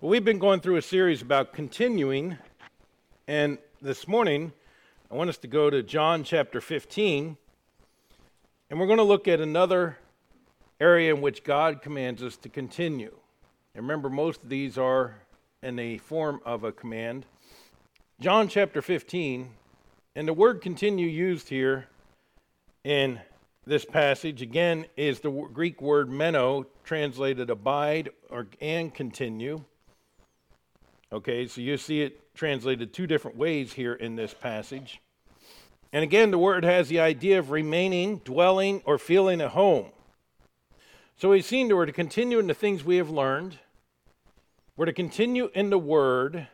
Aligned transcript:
We've 0.00 0.24
been 0.24 0.38
going 0.38 0.60
through 0.60 0.76
a 0.76 0.82
series 0.82 1.22
about 1.22 1.52
continuing, 1.52 2.38
and 3.26 3.58
this 3.82 4.06
morning 4.06 4.52
I 5.10 5.16
want 5.16 5.28
us 5.28 5.38
to 5.38 5.48
go 5.48 5.70
to 5.70 5.82
John 5.82 6.22
chapter 6.22 6.60
15, 6.60 7.36
and 8.70 8.78
we're 8.78 8.86
going 8.86 8.98
to 8.98 9.02
look 9.02 9.26
at 9.26 9.40
another 9.40 9.98
area 10.80 11.12
in 11.12 11.20
which 11.20 11.42
God 11.42 11.82
commands 11.82 12.22
us 12.22 12.36
to 12.36 12.48
continue. 12.48 13.12
And 13.74 13.82
remember, 13.82 14.08
most 14.08 14.44
of 14.44 14.48
these 14.48 14.78
are 14.78 15.16
in 15.64 15.74
the 15.74 15.98
form 15.98 16.42
of 16.44 16.62
a 16.62 16.70
command. 16.70 17.26
John 18.20 18.46
chapter 18.46 18.80
15, 18.80 19.50
and 20.14 20.28
the 20.28 20.32
word 20.32 20.62
continue 20.62 21.08
used 21.08 21.48
here 21.48 21.88
in 22.84 23.18
this 23.66 23.84
passage 23.84 24.42
again 24.42 24.86
is 24.96 25.18
the 25.18 25.32
Greek 25.52 25.82
word 25.82 26.08
meno, 26.08 26.66
translated 26.84 27.50
abide 27.50 28.10
or 28.30 28.46
and 28.60 28.94
continue. 28.94 29.64
Okay, 31.10 31.46
so 31.46 31.62
you 31.62 31.78
see 31.78 32.02
it 32.02 32.34
translated 32.34 32.92
two 32.92 33.06
different 33.06 33.36
ways 33.36 33.72
here 33.72 33.94
in 33.94 34.16
this 34.16 34.34
passage. 34.34 35.00
And 35.90 36.04
again, 36.04 36.30
the 36.30 36.38
word 36.38 36.64
has 36.64 36.88
the 36.88 37.00
idea 37.00 37.38
of 37.38 37.50
remaining, 37.50 38.18
dwelling, 38.18 38.82
or 38.84 38.98
feeling 38.98 39.40
at 39.40 39.50
home. 39.50 39.86
So 41.16 41.30
we've 41.30 41.44
seen 41.44 41.68
that 41.68 41.76
we're 41.76 41.86
to 41.86 41.92
continue 41.92 42.38
in 42.38 42.46
the 42.46 42.54
things 42.54 42.84
we 42.84 42.96
have 42.96 43.10
learned, 43.10 43.58
we're 44.76 44.86
to 44.86 44.92
continue 44.92 45.50
in 45.54 45.70
the 45.70 45.78
word, 45.78 46.46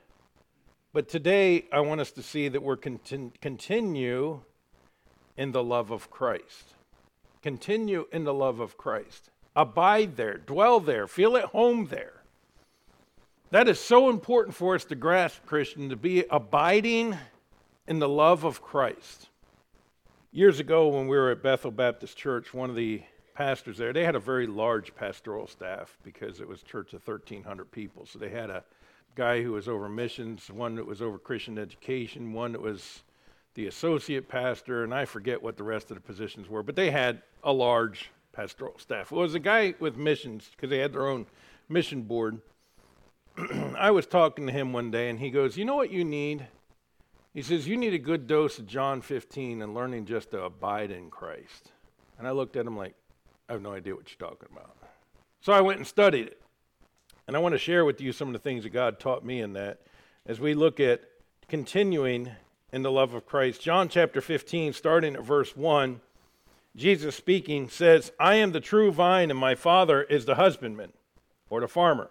but 0.93 1.09
today 1.09 1.67
I 1.73 1.81
want 1.81 2.01
us 2.01 2.13
to 2.13 2.23
see 2.23 2.49
that 2.49 2.63
we're 2.63 2.77
conti- 2.77 3.33
continue 3.43 4.41
in 5.37 5.53
the 5.53 5.63
love 5.63 5.91
of 5.91 6.11
Christ. 6.11 6.75
Continue 7.43 8.07
in 8.13 8.25
the 8.25 8.33
love 8.33 8.61
of 8.61 8.79
Christ. 8.79 9.31
Abide 9.55 10.17
there, 10.17 10.39
dwell 10.39 10.81
there, 10.81 11.07
feel 11.07 11.37
at 11.37 11.47
home 11.47 11.89
there. 11.91 12.24
That 13.55 13.69
is 13.69 13.79
so 13.79 14.11
important 14.11 14.57
for 14.57 14.75
us 14.75 14.85
to 14.87 14.97
grasp, 14.97 15.47
Christian, 15.47 15.89
to 15.91 15.95
be 15.95 16.25
abiding 16.29 17.17
in 17.87 18.01
the 18.01 18.09
love 18.09 18.43
of 18.43 18.61
Christ. 18.61 19.29
Years 20.33 20.59
ago, 20.59 20.89
when 20.89 21.07
we 21.07 21.17
were 21.17 21.31
at 21.31 21.41
Bethel 21.41 21.71
Baptist 21.71 22.17
Church, 22.17 22.53
one 22.53 22.69
of 22.69 22.75
the 22.75 23.05
pastors 23.33 23.79
there, 23.79 23.93
they 23.93 24.05
had 24.05 24.17
a 24.17 24.19
very 24.19 24.49
large 24.49 24.93
pastoral 24.97 25.47
staff 25.47 25.97
because 26.03 26.41
it 26.41 26.49
was 26.49 26.63
a 26.63 26.65
church 26.65 26.95
of 26.95 27.07
1,300 27.07 27.71
people. 27.71 28.07
So 28.07 28.19
they 28.19 28.29
had 28.29 28.51
a 28.51 28.65
guy 29.15 29.41
who 29.41 29.53
was 29.53 29.69
over 29.69 29.89
missions, 29.89 30.51
one 30.51 30.75
that 30.75 30.85
was 30.85 31.01
over 31.01 31.17
Christian 31.17 31.57
education, 31.57 32.33
one 32.33 32.51
that 32.51 32.61
was 32.61 33.05
the 33.55 33.69
associate 33.69 34.29
pastor, 34.29 34.83
and 34.83 34.93
I 34.93 35.05
forget 35.05 35.41
what 35.41 35.57
the 35.57 35.63
rest 35.63 35.93
of 35.93 35.97
the 35.97 36.01
positions 36.01 36.49
were, 36.49 36.65
but 36.65 36.75
they 36.75 36.91
had 36.91 37.23
a 37.45 37.53
large 37.53 38.11
pastoral 38.33 38.81
staff. 38.81 39.13
It 39.13 39.15
was 39.15 39.37
a 39.37 39.39
guy 39.39 39.75
with 39.79 39.97
missions 39.97 40.51
because 40.51 40.71
they 40.71 40.79
had 40.79 40.93
their 40.93 41.07
own 41.07 41.27
mission 41.69 42.03
board. 42.03 42.41
I 43.77 43.91
was 43.91 44.07
talking 44.07 44.47
to 44.47 44.53
him 44.53 44.73
one 44.73 44.91
day, 44.91 45.09
and 45.11 45.19
he 45.19 45.31
goes, 45.31 45.57
You 45.57 45.65
know 45.65 45.77
what 45.77 45.91
you 45.91 46.05
need? 46.05 46.47
He 47.33 47.43
says, 47.43 47.67
You 47.67 47.77
need 47.77 47.95
a 47.95 47.99
good 47.99 48.27
dose 48.27 48.59
of 48.59 48.67
John 48.67 49.01
15 49.01 49.63
and 49.63 49.75
learning 49.75 50.07
just 50.07 50.31
to 50.31 50.43
abide 50.43 50.91
in 50.91 51.11
Christ. 51.11 51.73
And 52.19 52.29
I 52.29 52.31
looked 52.31 52.57
at 52.57 52.67
him 52.67 52.77
like, 52.77 52.95
I 53.49 53.53
have 53.53 53.63
no 53.63 53.73
idea 53.73 53.95
what 53.95 54.09
you're 54.09 54.29
talking 54.29 54.49
about. 54.53 54.77
So 55.41 55.53
I 55.53 55.61
went 55.61 55.79
and 55.79 55.87
studied 55.87 56.29
it. 56.29 56.41
And 57.27 57.37
I 57.37 57.41
want 57.41 57.55
to 57.55 57.59
share 57.59 57.85
with 57.85 58.01
you 58.01 58.13
some 58.13 58.29
of 58.29 58.33
the 58.35 58.39
things 58.39 58.65
that 58.65 58.71
God 58.71 59.01
taught 59.01 59.25
me 59.25 59.41
in 59.41 59.55
that 59.55 59.81
as 60.27 60.41
we 60.41 60.55
look 60.55 60.79
at 60.79 61.03
continuing 61.49 62.31
in 62.73 62.83
the 62.83 62.91
love 62.91 63.15
of 63.15 63.27
Christ. 63.27 63.61
John 63.61 63.89
chapter 63.89 64.21
15, 64.21 64.73
starting 64.73 65.15
at 65.15 65.23
verse 65.23 65.57
1, 65.57 66.01
Jesus 66.77 67.15
speaking 67.15 67.69
says, 67.69 68.13
I 68.19 68.35
am 68.37 68.53
the 68.53 68.61
true 68.61 68.91
vine, 68.91 69.31
and 69.31 69.39
my 69.39 69.55
Father 69.55 70.03
is 70.03 70.25
the 70.25 70.35
husbandman, 70.35 70.93
or 71.49 71.61
the 71.61 71.69
farmer. 71.69 72.11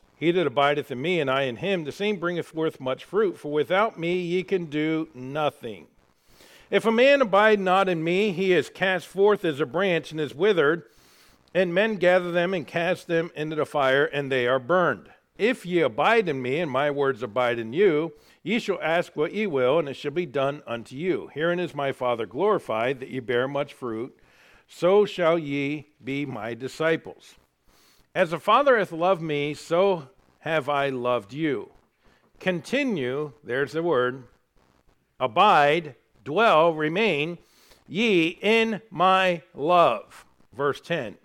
He 0.21 0.29
that 0.29 0.45
abideth 0.45 0.91
in 0.91 1.01
me, 1.01 1.19
and 1.19 1.31
I 1.31 1.41
in 1.45 1.55
him, 1.55 1.83
the 1.83 1.91
same 1.91 2.17
bringeth 2.17 2.45
forth 2.45 2.79
much 2.79 3.03
fruit, 3.03 3.39
for 3.39 3.51
without 3.51 3.99
me 3.99 4.21
ye 4.21 4.43
can 4.43 4.67
do 4.67 5.09
nothing. 5.15 5.87
If 6.69 6.85
a 6.85 6.91
man 6.91 7.23
abide 7.23 7.59
not 7.59 7.89
in 7.89 8.03
me, 8.03 8.31
he 8.31 8.53
is 8.53 8.69
cast 8.69 9.07
forth 9.07 9.43
as 9.43 9.59
a 9.59 9.65
branch 9.65 10.11
and 10.11 10.21
is 10.21 10.35
withered, 10.35 10.83
and 11.55 11.73
men 11.73 11.95
gather 11.95 12.31
them 12.31 12.53
and 12.53 12.67
cast 12.67 13.07
them 13.07 13.31
into 13.35 13.55
the 13.55 13.65
fire, 13.65 14.05
and 14.05 14.31
they 14.31 14.45
are 14.45 14.59
burned. 14.59 15.09
If 15.39 15.65
ye 15.65 15.81
abide 15.81 16.29
in 16.29 16.39
me, 16.39 16.59
and 16.59 16.69
my 16.69 16.91
words 16.91 17.23
abide 17.23 17.57
in 17.57 17.73
you, 17.73 18.13
ye 18.43 18.59
shall 18.59 18.79
ask 18.79 19.15
what 19.15 19.33
ye 19.33 19.47
will, 19.47 19.79
and 19.79 19.89
it 19.89 19.95
shall 19.95 20.11
be 20.11 20.27
done 20.27 20.61
unto 20.67 20.95
you. 20.95 21.31
Herein 21.33 21.59
is 21.59 21.73
my 21.73 21.91
Father 21.93 22.27
glorified, 22.27 22.99
that 22.99 23.09
ye 23.09 23.21
bear 23.21 23.47
much 23.47 23.73
fruit, 23.73 24.15
so 24.67 25.03
shall 25.03 25.39
ye 25.39 25.87
be 26.03 26.27
my 26.27 26.53
disciples. 26.53 27.37
As 28.13 28.31
the 28.31 28.39
Father 28.39 28.77
hath 28.77 28.91
loved 28.91 29.21
me, 29.21 29.53
so 29.53 30.09
have 30.39 30.67
I 30.67 30.89
loved 30.89 31.31
you. 31.31 31.71
Continue, 32.41 33.31
there's 33.41 33.71
the 33.71 33.81
word, 33.81 34.23
abide, 35.17 35.95
dwell, 36.25 36.73
remain, 36.73 37.37
ye 37.87 38.37
in 38.41 38.81
my 38.89 39.43
love. 39.53 40.25
Verse 40.53 40.81
10. 40.81 41.17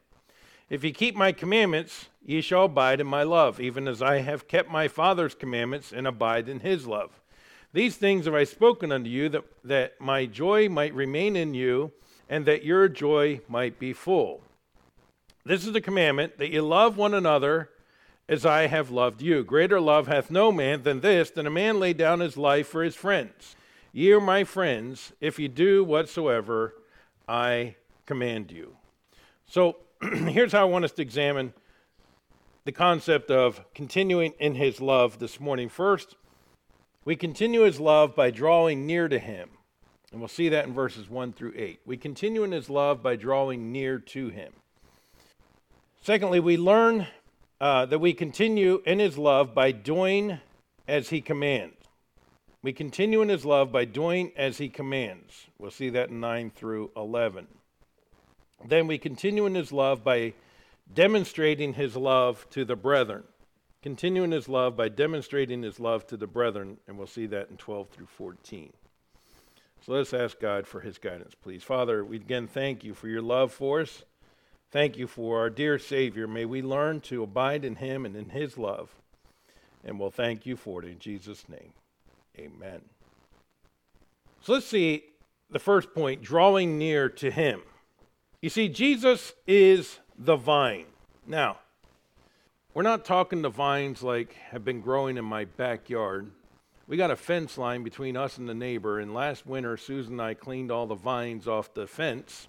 If 0.71 0.85
ye 0.85 0.93
keep 0.93 1.17
my 1.17 1.33
commandments, 1.33 2.09
ye 2.25 2.41
shall 2.41 2.67
abide 2.67 3.01
in 3.01 3.07
my 3.09 3.25
love, 3.25 3.59
even 3.59 3.89
as 3.89 4.01
I 4.01 4.19
have 4.19 4.47
kept 4.47 4.71
my 4.71 4.87
Father's 4.87 5.35
commandments 5.35 5.93
and 5.93 6.07
abide 6.07 6.49
in 6.49 6.61
his 6.61 6.87
love. 6.87 7.21
These 7.73 7.97
things 7.97 8.27
have 8.27 8.35
I 8.35 8.45
spoken 8.45 8.93
unto 8.93 9.11
you, 9.11 9.29
that, 9.31 9.45
that 9.65 10.01
my 10.01 10.27
joy 10.27 10.69
might 10.69 10.95
remain 10.95 11.35
in 11.35 11.53
you, 11.53 11.93
and 12.29 12.47
that 12.47 12.65
your 12.65 12.89
joy 12.89 13.41
might 13.49 13.81
be 13.81 13.93
full. 13.93 14.43
This 15.47 15.65
is 15.65 15.73
the 15.73 15.81
commandment 15.81 16.39
that 16.39 16.51
ye 16.51 16.61
love 16.61 16.97
one 16.97 17.15
another 17.15 17.71
as 18.29 18.45
I 18.45 18.67
have 18.67 18.91
loved 18.91 19.23
you. 19.23 19.45
Greater 19.45 19.81
love 19.81 20.09
hath 20.09 20.29
no 20.29 20.51
man 20.51 20.83
than 20.83 21.03
this, 21.03 21.31
than 21.31 21.47
a 21.47 21.51
man 21.51 21.79
lay 21.79 21.93
down 21.93 22.19
his 22.19 22.37
life 22.37 22.67
for 22.67 22.83
his 22.83 22.97
friends. 22.97 23.55
Ye 23.93 24.11
are 24.11 24.21
my 24.21 24.43
friends, 24.43 25.13
if 25.21 25.39
ye 25.39 25.47
do 25.47 25.85
whatsoever 25.85 26.75
I 27.29 27.77
command 28.07 28.51
you. 28.51 28.77
So 29.47 29.77
here's 30.03 30.51
how 30.51 30.63
I 30.63 30.65
want 30.65 30.85
us 30.85 30.91
to 30.93 31.03
examine 31.03 31.55
the 32.65 32.73
concept 32.73 33.31
of 33.31 33.65
continuing 33.73 34.33
in 34.41 34.57
his 34.57 34.81
love 34.81 35.21
this 35.21 35.39
morning. 35.39 35.69
First, 35.69 36.17
we 37.05 37.15
continue 37.15 37.61
his 37.61 37.79
love 37.79 38.17
by 38.17 38.33
drawing 38.33 38.85
near 38.85 39.07
to 39.07 39.21
him. 39.21 39.51
And 40.11 40.21
we'll 40.21 40.27
see 40.27 40.49
that 40.49 40.67
in 40.67 40.75
verses 40.75 41.09
1 41.09 41.35
through 41.35 41.53
8. 41.55 41.83
We 41.87 41.97
continue 41.97 42.43
in 42.43 42.51
his 42.51 42.69
love 42.69 43.01
by 43.01 43.15
drawing 43.15 43.71
near 43.71 44.01
to 44.01 44.29
him. 44.31 44.53
Secondly, 46.07 46.39
we 46.39 46.57
learn 46.57 47.09
uh, 47.61 47.85
that 47.87 47.99
we 47.99 48.13
continue 48.13 48.81
in 48.87 49.01
his 49.01 49.19
love 49.19 49.53
by 49.53 49.73
doing 49.73 50.39
as 50.87 51.09
he 51.09 51.21
commands. 51.21 51.75
We 52.63 52.73
continue 52.73 53.23
in 53.23 53.29
his 53.29 53.45
love 53.45 53.73
by 53.73 53.87
doing 53.87 54.31
as 54.37 54.59
he 54.59 54.69
commands. 54.69 55.49
We'll 55.59 55.73
see 55.73 55.91
that 55.91 56.11
in 56.11 56.21
9 56.21 56.53
through 56.55 56.93
11. 56.97 57.49
Then 58.65 58.87
we 58.87 58.99
continue 58.99 59.47
in 59.47 59.57
his 59.57 59.73
love 59.73 60.05
by 60.05 60.35
demonstrating 60.95 61.75
his 61.75 61.97
love 61.97 62.47
to 62.51 62.65
the 62.65 62.77
brethren. 62.77 63.25
Continue 63.83 64.23
in 64.23 64.31
his 64.31 64.49
love 64.49 64.77
by 64.77 64.89
demonstrating 64.89 65.65
his 65.65 65.81
love 65.81 66.07
to 66.07 66.17
the 66.17 66.29
brethren, 66.29 66.77
and 66.87 66.97
we'll 66.97 67.09
see 67.09 67.27
that 67.27 67.51
in 67.51 67.57
12 67.57 67.89
through 67.89 68.07
14. 68.07 68.73
So 69.85 69.93
let's 69.93 70.15
ask 70.15 70.39
God 70.39 70.69
for 70.69 70.83
his 70.83 70.99
guidance, 70.99 71.35
please. 71.35 71.65
Father, 71.65 72.05
we 72.05 72.15
again 72.15 72.47
thank 72.47 72.85
you 72.85 72.95
for 72.95 73.09
your 73.09 73.23
love 73.23 73.53
for 73.53 73.81
us. 73.81 74.05
Thank 74.73 74.97
you 74.97 75.07
for 75.07 75.39
our 75.39 75.51
dear 75.51 75.79
Savior. 75.79 76.27
May 76.27 76.45
we 76.45 76.61
learn 76.61 77.01
to 77.03 77.23
abide 77.23 77.65
in 77.65 77.77
him 77.77 78.05
and 78.05 78.17
in 78.17 78.31
his 78.31 78.59
love. 78.59 78.91
And 79.85 80.01
we'll 80.01 80.11
thank 80.11 80.45
you 80.45 80.57
for 80.57 80.83
it 80.83 80.89
in 80.89 80.99
Jesus' 80.99 81.49
name. 81.49 81.73
Amen. 82.37 82.81
So 84.41 84.53
let's 84.53 84.67
see 84.67 85.05
the 85.51 85.61
first 85.61 85.95
point 85.95 86.23
drawing 86.23 86.79
near 86.79 87.09
to 87.11 87.31
him. 87.31 87.63
You 88.43 88.51
see, 88.51 88.69
Jesus 88.69 89.33
is 89.47 90.01
the 90.19 90.37
vine. 90.37 90.87
Now, 91.27 91.59
we're 92.75 92.83
not 92.83 93.05
talking 93.05 93.43
the 93.43 93.49
vines 93.49 94.03
like 94.03 94.35
have 94.51 94.65
been 94.65 94.81
growing 94.81 95.17
in 95.17 95.25
my 95.25 95.45
backyard. 95.45 96.31
We 96.89 96.97
got 96.97 97.11
a 97.11 97.17
fence 97.17 97.57
line 97.57 97.83
between 97.83 98.17
us 98.17 98.39
and 98.39 98.49
the 98.49 98.55
neighbor, 98.55 99.01
and 99.01 99.15
last 99.15 99.47
winter, 99.47 99.77
Susan 99.77 100.15
and 100.15 100.23
I 100.23 100.35
cleaned 100.35 100.71
all 100.71 100.87
the 100.87 100.95
vines 100.95 101.49
off 101.49 101.73
the 101.73 101.87
fence 101.87 102.49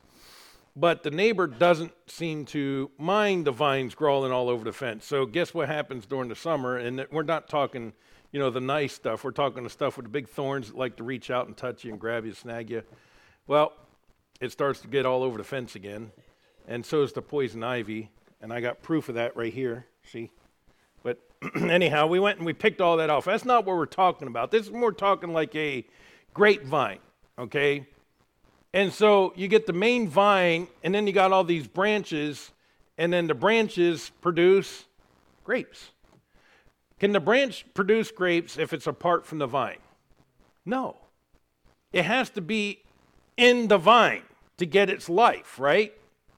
but 0.79 1.01
the 1.01 1.09
neighbor 1.09 1.47
doesn't 1.47 1.91
seem 2.05 2.45
to 2.45 2.91
mind 2.99 3.45
the 3.45 3.51
vines 3.51 3.95
crawling 3.95 4.31
all 4.31 4.47
over 4.47 4.63
the 4.63 4.71
fence. 4.71 5.07
So 5.07 5.25
guess 5.25 5.51
what 5.51 5.67
happens 5.67 6.05
during 6.05 6.29
the 6.29 6.35
summer? 6.35 6.77
And 6.77 7.03
we're 7.11 7.23
not 7.23 7.49
talking, 7.49 7.93
you 8.31 8.39
know, 8.39 8.51
the 8.51 8.61
nice 8.61 8.93
stuff. 8.93 9.23
We're 9.23 9.31
talking 9.31 9.63
the 9.63 9.71
stuff 9.71 9.97
with 9.97 10.05
the 10.05 10.11
big 10.11 10.29
thorns 10.29 10.67
that 10.67 10.77
like 10.77 10.95
to 10.97 11.03
reach 11.03 11.31
out 11.31 11.47
and 11.47 11.57
touch 11.57 11.83
you 11.83 11.89
and 11.89 11.99
grab 11.99 12.25
you, 12.25 12.33
snag 12.33 12.69
you. 12.69 12.83
Well, 13.47 13.73
it 14.39 14.51
starts 14.51 14.79
to 14.81 14.87
get 14.87 15.07
all 15.07 15.23
over 15.23 15.39
the 15.39 15.43
fence 15.43 15.75
again, 15.75 16.11
and 16.67 16.85
so 16.85 17.01
is 17.01 17.11
the 17.11 17.23
poison 17.23 17.63
ivy. 17.63 18.11
And 18.39 18.53
I 18.53 18.61
got 18.61 18.83
proof 18.83 19.09
of 19.09 19.15
that 19.15 19.35
right 19.35 19.51
here. 19.51 19.87
See? 20.03 20.29
But 21.01 21.19
anyhow, 21.55 22.05
we 22.05 22.19
went 22.19 22.37
and 22.37 22.45
we 22.45 22.53
picked 22.53 22.81
all 22.81 22.97
that 22.97 23.09
off. 23.09 23.25
That's 23.25 23.45
not 23.45 23.65
what 23.65 23.77
we're 23.77 23.87
talking 23.87 24.27
about. 24.27 24.51
This 24.51 24.67
is 24.67 24.71
more 24.71 24.91
talking 24.91 25.33
like 25.33 25.55
a 25.55 25.87
grapevine, 26.35 26.99
okay? 27.39 27.87
And 28.73 28.91
so 28.93 29.33
you 29.35 29.47
get 29.47 29.65
the 29.65 29.73
main 29.73 30.07
vine, 30.07 30.67
and 30.83 30.93
then 30.93 31.07
you 31.07 31.13
got 31.13 31.31
all 31.31 31.43
these 31.43 31.67
branches, 31.67 32.51
and 32.97 33.11
then 33.11 33.27
the 33.27 33.33
branches 33.33 34.11
produce 34.21 34.85
grapes. 35.43 35.91
Can 36.99 37.11
the 37.11 37.19
branch 37.19 37.65
produce 37.73 38.11
grapes 38.11 38.57
if 38.57 38.73
it's 38.73 38.87
apart 38.87 39.25
from 39.25 39.37
the 39.37 39.47
vine? 39.47 39.77
No. 40.65 40.97
It 41.93 42.03
has 42.03 42.29
to 42.31 42.41
be 42.41 42.79
in 43.37 43.67
the 43.67 43.77
vine 43.77 44.23
to 44.57 44.65
get 44.65 44.89
its 44.89 45.07
life, 45.07 45.59
right? 45.59 45.93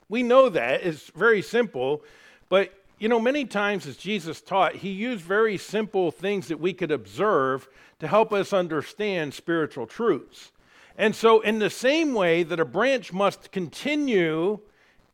We 0.08 0.22
know 0.22 0.48
that. 0.50 0.82
It's 0.82 1.10
very 1.10 1.42
simple. 1.42 2.02
But, 2.48 2.72
you 2.98 3.08
know, 3.08 3.18
many 3.18 3.44
times 3.44 3.86
as 3.86 3.96
Jesus 3.96 4.40
taught, 4.40 4.76
he 4.76 4.90
used 4.90 5.22
very 5.22 5.56
simple 5.56 6.10
things 6.10 6.48
that 6.48 6.60
we 6.60 6.72
could 6.72 6.90
observe 6.90 7.68
to 8.00 8.06
help 8.06 8.32
us 8.32 8.52
understand 8.52 9.34
spiritual 9.34 9.86
truths. 9.86 10.52
And 10.96 11.14
so, 11.14 11.40
in 11.40 11.58
the 11.58 11.70
same 11.70 12.14
way 12.14 12.42
that 12.42 12.60
a 12.60 12.64
branch 12.64 13.12
must 13.12 13.52
continue 13.52 14.60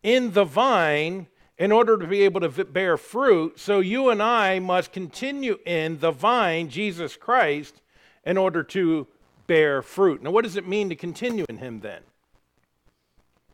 in 0.03 0.33
the 0.33 0.45
vine 0.45 1.29
in 1.59 1.73
order 1.73 1.97
to 1.97 2.07
be 2.07 2.23
able 2.23 2.41
to 2.41 2.65
bear 2.65 2.97
fruit, 2.97 3.59
so 3.59 3.81
you 3.81 4.11
and 4.11 4.23
I 4.23 4.59
must 4.59 4.93
continue 4.93 5.59
in 5.65 5.99
the 6.01 6.11
vine, 6.11 6.69
Jesus 6.69 7.17
Christ, 7.17 7.81
in 8.25 8.37
order 8.37 8.63
to 8.63 9.07
bear 9.47 9.81
fruit. 9.81 10.23
Now, 10.23 10.31
what 10.33 10.45
does 10.45 10.57
it 10.57 10.69
mean 10.69 10.89
to 10.91 10.97
continue 10.97 11.47
in 11.49 11.59
Him 11.59 11.81
then? 11.81 12.03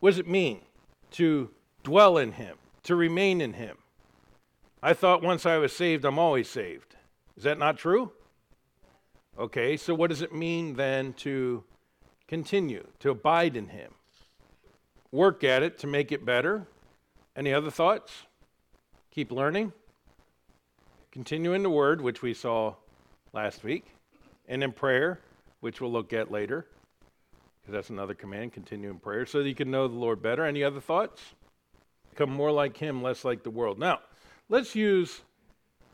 What 0.00 0.10
does 0.10 0.18
it 0.18 0.28
mean 0.28 0.62
to 1.12 1.50
dwell 1.84 2.18
in 2.18 2.32
Him, 2.32 2.56
to 2.84 2.96
remain 2.96 3.40
in 3.40 3.52
Him? 3.52 3.76
I 4.82 4.94
thought 4.94 5.22
once 5.22 5.46
I 5.46 5.58
was 5.58 5.72
saved, 5.72 6.04
I'm 6.04 6.18
always 6.18 6.48
saved. 6.48 6.96
Is 7.36 7.44
that 7.44 7.58
not 7.58 7.78
true? 7.78 8.10
Okay, 9.38 9.76
so 9.76 9.94
what 9.94 10.10
does 10.10 10.22
it 10.22 10.34
mean 10.34 10.74
then 10.74 11.12
to 11.14 11.62
continue, 12.32 12.86
to 12.98 13.10
abide 13.10 13.56
in 13.56 13.68
Him? 13.68 13.92
Work 15.10 15.44
at 15.44 15.62
it 15.62 15.78
to 15.80 15.86
make 15.86 16.12
it 16.12 16.24
better. 16.24 16.66
Any 17.36 17.52
other 17.52 17.70
thoughts? 17.70 18.22
Keep 19.10 19.32
learning. 19.32 19.70
Continue 21.10 21.52
in 21.52 21.62
the 21.62 21.68
Word, 21.68 22.00
which 22.00 22.22
we 22.22 22.32
saw 22.32 22.74
last 23.34 23.62
week, 23.62 23.84
and 24.48 24.64
in 24.64 24.72
prayer, 24.72 25.20
which 25.60 25.82
we'll 25.82 25.92
look 25.92 26.14
at 26.14 26.30
later, 26.30 26.66
because 27.60 27.74
that's 27.74 27.90
another 27.90 28.14
command 28.14 28.54
continue 28.54 28.88
in 28.88 28.98
prayer, 28.98 29.26
so 29.26 29.42
that 29.42 29.48
you 29.48 29.54
can 29.54 29.70
know 29.70 29.86
the 29.86 29.94
Lord 29.94 30.22
better. 30.22 30.46
Any 30.46 30.64
other 30.64 30.80
thoughts? 30.80 31.20
Become 32.08 32.30
more 32.30 32.50
like 32.50 32.78
Him, 32.78 33.02
less 33.02 33.26
like 33.26 33.42
the 33.42 33.50
world. 33.50 33.78
Now, 33.78 34.00
let's 34.48 34.74
use 34.74 35.20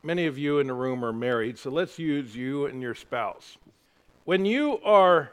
many 0.04 0.26
of 0.26 0.38
you 0.38 0.60
in 0.60 0.68
the 0.68 0.72
room 0.72 1.04
are 1.04 1.12
married, 1.12 1.58
so 1.58 1.68
let's 1.68 1.98
use 1.98 2.36
you 2.36 2.66
and 2.66 2.80
your 2.80 2.94
spouse. 2.94 3.58
When 4.24 4.44
you 4.44 4.78
are 4.84 5.32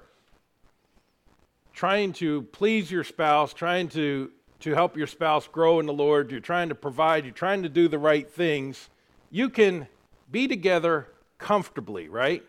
trying 1.75 2.13
to 2.13 2.43
please 2.53 2.89
your 2.89 3.03
spouse, 3.03 3.53
trying 3.53 3.89
to, 3.89 4.31
to 4.61 4.73
help 4.73 4.95
your 4.95 5.07
spouse 5.07 5.45
grow 5.45 5.81
in 5.81 5.85
the 5.85 5.93
Lord, 5.93 6.31
you're 6.31 6.39
trying 6.39 6.69
to 6.69 6.75
provide, 6.75 7.25
you're 7.25 7.33
trying 7.33 7.63
to 7.63 7.69
do 7.69 7.89
the 7.89 7.99
right 7.99 8.31
things, 8.31 8.89
you 9.29 9.49
can 9.49 9.85
be 10.31 10.47
together 10.47 11.07
comfortably, 11.37 12.07
right? 12.07 12.43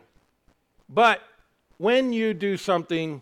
But 0.88 1.20
when 1.78 2.12
you 2.12 2.34
do 2.34 2.56
something 2.56 3.20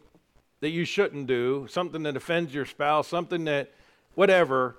that 0.61 0.69
you 0.69 0.85
shouldn't 0.85 1.27
do, 1.27 1.67
something 1.71 2.03
that 2.03 2.17
offends 2.17 2.53
your 2.53 2.67
spouse, 2.67 3.09
something 3.09 3.45
that, 3.45 3.73
whatever, 4.15 4.77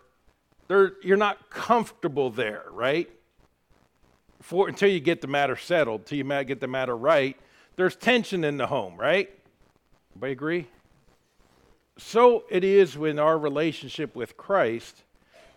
you're 0.69 1.18
not 1.18 1.50
comfortable 1.50 2.30
there, 2.30 2.66
right? 2.72 3.10
For, 4.42 4.68
until 4.68 4.89
you 4.89 5.00
get 5.00 5.22
the 5.22 5.27
matter 5.27 5.56
settled, 5.56 6.01
until 6.01 6.19
you 6.19 6.44
get 6.44 6.60
the 6.60 6.68
matter 6.68 6.95
right, 6.95 7.36
there's 7.77 7.95
tension 7.95 8.44
in 8.44 8.57
the 8.57 8.68
home, 8.68 8.95
right? 8.95 9.31
Everybody 10.12 10.31
agree? 10.31 10.68
So 11.98 12.44
it 12.50 12.64
is 12.64 12.96
in 12.96 13.20
our 13.20 13.38
relationship 13.38 14.16
with 14.16 14.36
Christ 14.36 15.04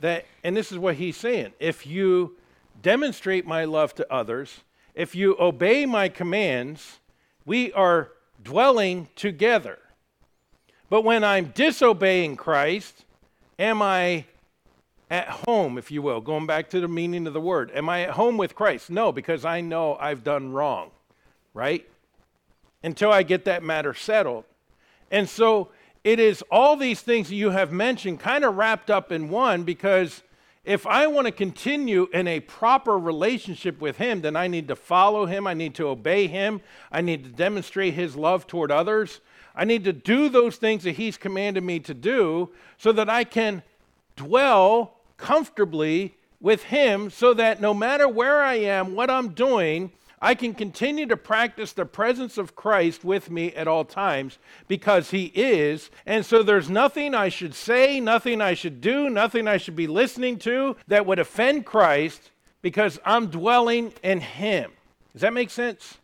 that, 0.01 0.27
and 0.45 0.57
this 0.57 0.71
is 0.71 0.79
what 0.79 0.95
he's 0.95 1.17
saying 1.17 1.53
if 1.59 1.87
you 1.87 2.37
demonstrate 2.83 3.47
my 3.47 3.65
love 3.65 3.95
to 3.97 4.13
others, 4.13 4.61
if 4.95 5.15
you 5.15 5.37
obey 5.39 5.87
my 5.87 6.09
commands, 6.09 6.99
we 7.45 7.73
are 7.73 8.11
dwelling 8.43 9.09
together. 9.17 9.79
But 10.91 11.03
when 11.03 11.25
I'm 11.25 11.47
disobeying 11.55 12.37
Christ, 12.37 13.05
am 13.59 13.83
I 13.83 14.25
at 15.11 15.29
home, 15.29 15.79
if 15.79 15.91
you 15.91 16.03
will? 16.03 16.21
Going 16.21 16.47
back 16.47 16.71
to 16.71 16.81
the 16.81 16.89
meaning 16.89 17.27
of 17.27 17.33
the 17.33 17.41
word. 17.41 17.71
Am 17.75 17.89
I 17.89 18.03
at 18.03 18.11
home 18.11 18.37
with 18.37 18.55
Christ? 18.55 18.91
No, 18.91 19.11
because 19.13 19.45
I 19.45 19.61
know 19.61 19.97
I've 19.97 20.23
done 20.23 20.53
wrong, 20.53 20.91
right? 21.55 21.87
Until 22.83 23.11
I 23.11 23.23
get 23.23 23.45
that 23.47 23.63
matter 23.63 23.95
settled. 23.95 24.45
And 25.11 25.29
so 25.29 25.69
it 26.05 26.21
is 26.21 26.43
all 26.51 26.77
these 26.77 27.01
things 27.01 27.29
that 27.29 27.35
you 27.35 27.51
have 27.51 27.73
mentioned 27.73 28.21
kind 28.21 28.45
of 28.45 28.57
wrapped 28.57 28.91
up 28.91 29.13
in 29.13 29.29
one 29.29 29.65
because 29.65 30.23
if 30.65 30.87
I 30.87 31.07
want 31.07 31.27
to 31.27 31.33
continue 31.33 32.09
in 32.13 32.29
a 32.29 32.41
proper 32.41 32.99
relationship 32.99 33.81
with 33.81 33.97
Him, 33.97 34.21
then 34.21 34.37
I 34.37 34.49
need 34.49 34.69
to 34.69 34.77
follow 34.77 35.25
Him. 35.25 35.47
I 35.47 35.55
need 35.55 35.75
to 35.77 35.89
obey 35.89 36.27
Him. 36.27 36.61
I 36.93 37.01
need 37.01 37.25
to 37.25 37.31
demonstrate 37.31 37.95
His 37.95 38.17
love 38.17 38.47
toward 38.47 38.71
others. 38.71 39.21
I 39.57 39.65
need 39.65 39.85
to 39.85 39.95
do 39.95 40.29
those 40.29 40.57
things 40.57 40.85
that 40.85 40.97
He's 40.97 41.17
commanded 41.17 41.65
me 41.65 41.81
to 41.81 41.95
do 41.95 42.51
so 42.77 42.93
that 42.93 43.09
I 43.09 43.25
can 43.25 43.63
dwell 44.15 44.99
comfortably 45.17 46.15
with 46.41 46.65
Him 46.65 47.09
so 47.09 47.33
that 47.35 47.61
no 47.61 47.73
matter 47.73 48.07
where 48.07 48.43
I 48.43 48.57
am, 48.57 48.95
what 48.95 49.11
I'm 49.11 49.31
doing, 49.31 49.91
I 50.21 50.35
can 50.35 50.55
continue 50.55 51.07
to 51.07 51.17
practice 51.17 51.73
the 51.73 51.85
presence 51.85 52.39
of 52.39 52.57
Christ 52.57 53.05
with 53.05 53.31
me 53.31 53.53
at 53.53 53.69
all 53.69 53.85
times 53.85 54.39
because 54.67 55.11
He 55.11 55.27
is. 55.35 55.91
And 56.07 56.27
so 56.27 56.43
there's 56.43 56.69
nothing 56.69 57.15
I 57.15 57.29
should 57.29 57.55
say, 57.55 58.01
nothing 58.01 58.41
I 58.41 58.55
should 58.55 58.81
do, 58.81 59.09
nothing 59.09 59.47
I 59.47 59.57
should 59.57 59.77
be 59.77 59.87
listening 59.87 60.39
to 60.41 60.77
that 60.89 61.07
would 61.07 61.19
offend 61.19 61.67
Christ 61.67 62.31
because 62.63 62.99
I'm 63.05 63.29
dwelling 63.29 63.93
in 64.03 64.21
Him. 64.21 64.73
Does 65.13 65.23
that 65.23 65.33
make 65.33 65.51
sense? 65.51 65.99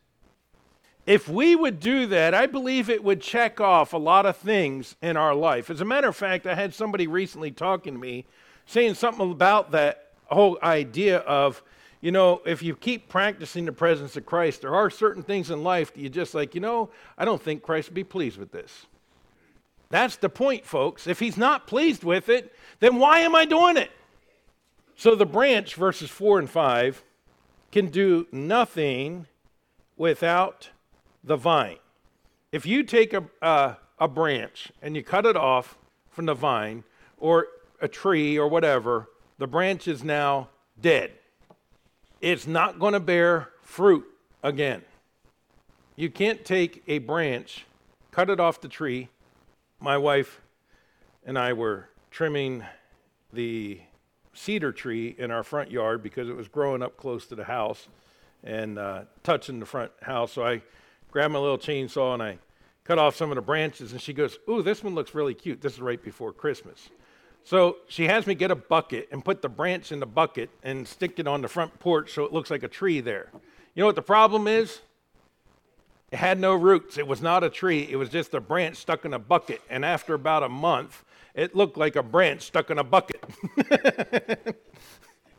If 1.06 1.28
we 1.28 1.54
would 1.54 1.80
do 1.80 2.06
that, 2.06 2.32
I 2.32 2.46
believe 2.46 2.88
it 2.88 3.04
would 3.04 3.20
check 3.20 3.60
off 3.60 3.92
a 3.92 3.98
lot 3.98 4.24
of 4.24 4.36
things 4.36 4.96
in 5.02 5.16
our 5.16 5.34
life. 5.34 5.68
As 5.68 5.82
a 5.82 5.84
matter 5.84 6.08
of 6.08 6.16
fact, 6.16 6.46
I 6.46 6.54
had 6.54 6.72
somebody 6.72 7.06
recently 7.06 7.50
talking 7.50 7.92
to 7.92 8.00
me 8.00 8.24
saying 8.66 8.94
something 8.94 9.30
about 9.30 9.72
that 9.72 10.12
whole 10.26 10.58
idea 10.62 11.18
of 11.18 11.62
you 12.04 12.12
know, 12.12 12.42
if 12.44 12.62
you 12.62 12.76
keep 12.76 13.08
practicing 13.08 13.64
the 13.64 13.72
presence 13.72 14.14
of 14.14 14.26
Christ, 14.26 14.60
there 14.60 14.74
are 14.74 14.90
certain 14.90 15.22
things 15.22 15.50
in 15.50 15.62
life 15.62 15.94
that 15.94 16.00
you 16.00 16.10
just 16.10 16.34
like, 16.34 16.54
you 16.54 16.60
know, 16.60 16.90
I 17.16 17.24
don't 17.24 17.40
think 17.40 17.62
Christ 17.62 17.88
would 17.88 17.94
be 17.94 18.04
pleased 18.04 18.36
with 18.36 18.52
this. 18.52 18.84
That's 19.88 20.16
the 20.16 20.28
point, 20.28 20.66
folks. 20.66 21.06
If 21.06 21.18
he's 21.18 21.38
not 21.38 21.66
pleased 21.66 22.04
with 22.04 22.28
it, 22.28 22.54
then 22.80 22.96
why 22.96 23.20
am 23.20 23.34
I 23.34 23.46
doing 23.46 23.78
it? 23.78 23.90
So 24.96 25.14
the 25.14 25.24
branch, 25.24 25.76
verses 25.76 26.10
4 26.10 26.40
and 26.40 26.50
5, 26.50 27.02
can 27.72 27.86
do 27.86 28.26
nothing 28.30 29.26
without 29.96 30.68
the 31.22 31.36
vine. 31.36 31.78
If 32.52 32.66
you 32.66 32.82
take 32.82 33.14
a, 33.14 33.78
a 33.98 34.08
branch 34.08 34.70
and 34.82 34.94
you 34.94 35.02
cut 35.02 35.24
it 35.24 35.36
off 35.36 35.78
from 36.10 36.26
the 36.26 36.34
vine 36.34 36.84
or 37.16 37.46
a 37.80 37.88
tree 37.88 38.38
or 38.38 38.46
whatever, 38.46 39.08
the 39.38 39.46
branch 39.46 39.88
is 39.88 40.04
now 40.04 40.50
dead 40.78 41.12
it's 42.24 42.46
not 42.46 42.78
going 42.78 42.94
to 42.94 43.00
bear 43.00 43.50
fruit 43.60 44.06
again. 44.42 44.80
You 45.94 46.08
can't 46.08 46.42
take 46.42 46.82
a 46.88 46.98
branch, 46.98 47.66
cut 48.12 48.30
it 48.30 48.40
off 48.40 48.62
the 48.62 48.68
tree. 48.68 49.10
My 49.78 49.98
wife 49.98 50.40
and 51.26 51.38
I 51.38 51.52
were 51.52 51.90
trimming 52.10 52.64
the 53.30 53.78
cedar 54.32 54.72
tree 54.72 55.14
in 55.18 55.30
our 55.30 55.42
front 55.42 55.70
yard 55.70 56.02
because 56.02 56.30
it 56.30 56.34
was 56.34 56.48
growing 56.48 56.82
up 56.82 56.96
close 56.96 57.26
to 57.26 57.34
the 57.34 57.44
house 57.44 57.88
and 58.42 58.78
uh, 58.78 59.02
touching 59.22 59.60
the 59.60 59.66
front 59.66 59.92
house. 60.00 60.32
So 60.32 60.46
I 60.46 60.62
grabbed 61.10 61.34
my 61.34 61.38
little 61.38 61.58
chainsaw 61.58 62.14
and 62.14 62.22
I 62.22 62.38
cut 62.84 62.98
off 62.98 63.16
some 63.16 63.30
of 63.32 63.36
the 63.36 63.42
branches. 63.42 63.92
And 63.92 64.00
she 64.00 64.14
goes, 64.14 64.38
Ooh, 64.48 64.62
this 64.62 64.82
one 64.82 64.94
looks 64.94 65.14
really 65.14 65.34
cute. 65.34 65.60
This 65.60 65.74
is 65.74 65.80
right 65.80 66.02
before 66.02 66.32
Christmas. 66.32 66.88
So 67.44 67.76
she 67.88 68.06
has 68.06 68.26
me 68.26 68.34
get 68.34 68.50
a 68.50 68.54
bucket 68.54 69.08
and 69.12 69.22
put 69.22 69.42
the 69.42 69.50
branch 69.50 69.92
in 69.92 70.00
the 70.00 70.06
bucket 70.06 70.48
and 70.62 70.88
stick 70.88 71.18
it 71.18 71.28
on 71.28 71.42
the 71.42 71.48
front 71.48 71.78
porch 71.78 72.12
so 72.12 72.24
it 72.24 72.32
looks 72.32 72.50
like 72.50 72.62
a 72.62 72.68
tree 72.68 73.00
there. 73.00 73.28
You 73.74 73.80
know 73.82 73.86
what 73.86 73.96
the 73.96 74.02
problem 74.02 74.48
is? 74.48 74.80
It 76.10 76.16
had 76.16 76.38
no 76.38 76.54
roots. 76.54 76.96
It 76.96 77.06
was 77.06 77.20
not 77.20 77.44
a 77.44 77.50
tree. 77.50 77.86
It 77.90 77.96
was 77.96 78.08
just 78.08 78.32
a 78.34 78.40
branch 78.40 78.76
stuck 78.76 79.04
in 79.04 79.12
a 79.12 79.18
bucket. 79.18 79.60
And 79.68 79.84
after 79.84 80.14
about 80.14 80.42
a 80.42 80.48
month, 80.48 81.04
it 81.34 81.54
looked 81.54 81.76
like 81.76 81.96
a 81.96 82.02
branch 82.02 82.42
stuck 82.42 82.70
in 82.70 82.78
a 82.78 82.84
bucket. 82.84 83.22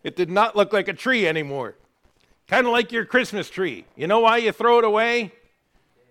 it 0.04 0.16
did 0.16 0.30
not 0.30 0.56
look 0.56 0.74
like 0.74 0.88
a 0.88 0.94
tree 0.94 1.28
anymore. 1.28 1.76
Kind 2.48 2.68
of 2.68 2.74
like 2.74 2.92
your 2.92 3.06
Christmas 3.06 3.50
tree. 3.50 3.86
You 3.96 4.06
know 4.06 4.20
why 4.20 4.38
you 4.38 4.52
throw 4.52 4.78
it 4.78 4.86
away? 4.86 5.32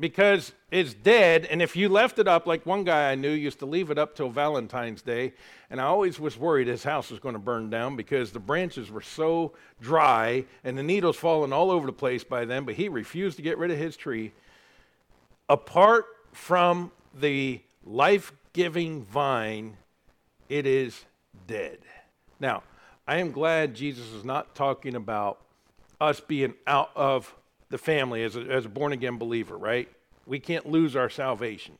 Because 0.01 0.53
it's 0.71 0.93
dead. 0.93 1.47
And 1.47 1.63
if 1.63 1.77
you 1.77 1.89
left 1.89 2.19
it 2.19 2.27
up, 2.27 2.47
like 2.47 2.67
one 2.67 2.85
guy 2.85 3.13
I 3.13 3.15
knew 3.15 3.31
used 3.31 3.61
to 3.61 3.67
leave 3.67 3.91
it 3.91 3.99
up 3.99 4.15
till 4.15 4.29
Valentine's 4.29 5.03
Day, 5.03 5.35
and 5.71 5.81
I 5.81 5.85
always 5.85 6.19
was 6.19 6.37
worried 6.37 6.67
his 6.67 6.85
house 6.85 7.11
was 7.11 7.21
going 7.21 7.35
to 7.35 7.39
burn 7.39 7.71
down 7.71 7.97
because 7.97 8.33
the 8.33 8.41
branches 8.41 8.91
were 8.91 9.01
so 9.01 9.53
dry 9.81 10.45
and 10.65 10.77
the 10.77 10.83
needles 10.83 11.17
falling 11.17 11.53
all 11.53 11.71
over 11.71 11.87
the 11.87 11.93
place 11.93 12.25
by 12.25 12.45
then, 12.45 12.65
but 12.65 12.75
he 12.75 12.89
refused 12.89 13.37
to 13.37 13.43
get 13.43 13.59
rid 13.59 13.71
of 13.71 13.79
his 13.79 13.97
tree. 13.97 14.33
Apart 15.49 16.07
from 16.33 16.91
the 17.15 17.61
life 17.85 18.33
giving 18.53 19.05
vine, 19.05 19.77
it 20.49 20.67
is 20.67 21.05
dead. 21.47 21.79
Now, 22.41 22.63
I 23.07 23.19
am 23.19 23.33
glad 23.33 23.75
Jesus 23.75 24.13
is 24.13 24.25
not 24.25 24.55
talking 24.55 24.95
about 24.95 25.41
us 26.01 26.21
being 26.21 26.55
out 26.67 26.91
of 26.97 27.35
the 27.71 27.79
family 27.79 28.23
as 28.23 28.37
a, 28.37 28.41
as 28.41 28.65
a 28.67 28.69
born 28.69 28.93
again 28.93 29.19
believer, 29.19 29.57
right? 29.57 29.89
We 30.27 30.39
can't 30.39 30.67
lose 30.67 30.97
our 30.97 31.11
salvation. 31.11 31.77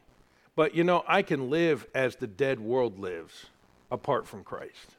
But 0.57 0.75
you 0.75 0.85
know, 0.85 1.05
I 1.07 1.23
can 1.23 1.51
live 1.51 1.87
as 1.95 2.17
the 2.17 2.27
dead 2.27 2.61
world 2.61 2.99
lives 2.99 3.47
apart 3.91 4.27
from 4.27 4.45
Christ. 4.45 4.97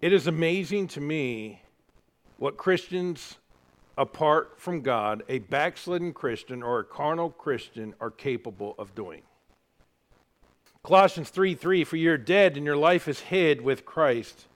It 0.00 0.12
is 0.12 0.26
amazing 0.26 0.88
to 0.88 1.00
me 1.00 1.62
what 2.38 2.56
Christians 2.56 3.36
apart 3.98 4.54
from 4.58 4.80
God, 4.80 5.22
a 5.28 5.38
backslidden 5.38 6.12
Christian 6.12 6.62
or 6.62 6.80
a 6.80 6.84
carnal 6.84 7.30
Christian, 7.30 7.94
are 8.00 8.10
capable 8.10 8.74
of 8.78 8.94
doing. 8.94 9.22
Colossians 10.82 11.30
3 11.30 11.54
3 11.54 11.84
For 11.84 11.96
you're 11.96 12.18
dead 12.18 12.56
and 12.56 12.66
your 12.66 12.76
life 12.76 13.06
is 13.06 13.20
hid 13.20 13.60
with 13.60 13.84
Christ 13.84 14.46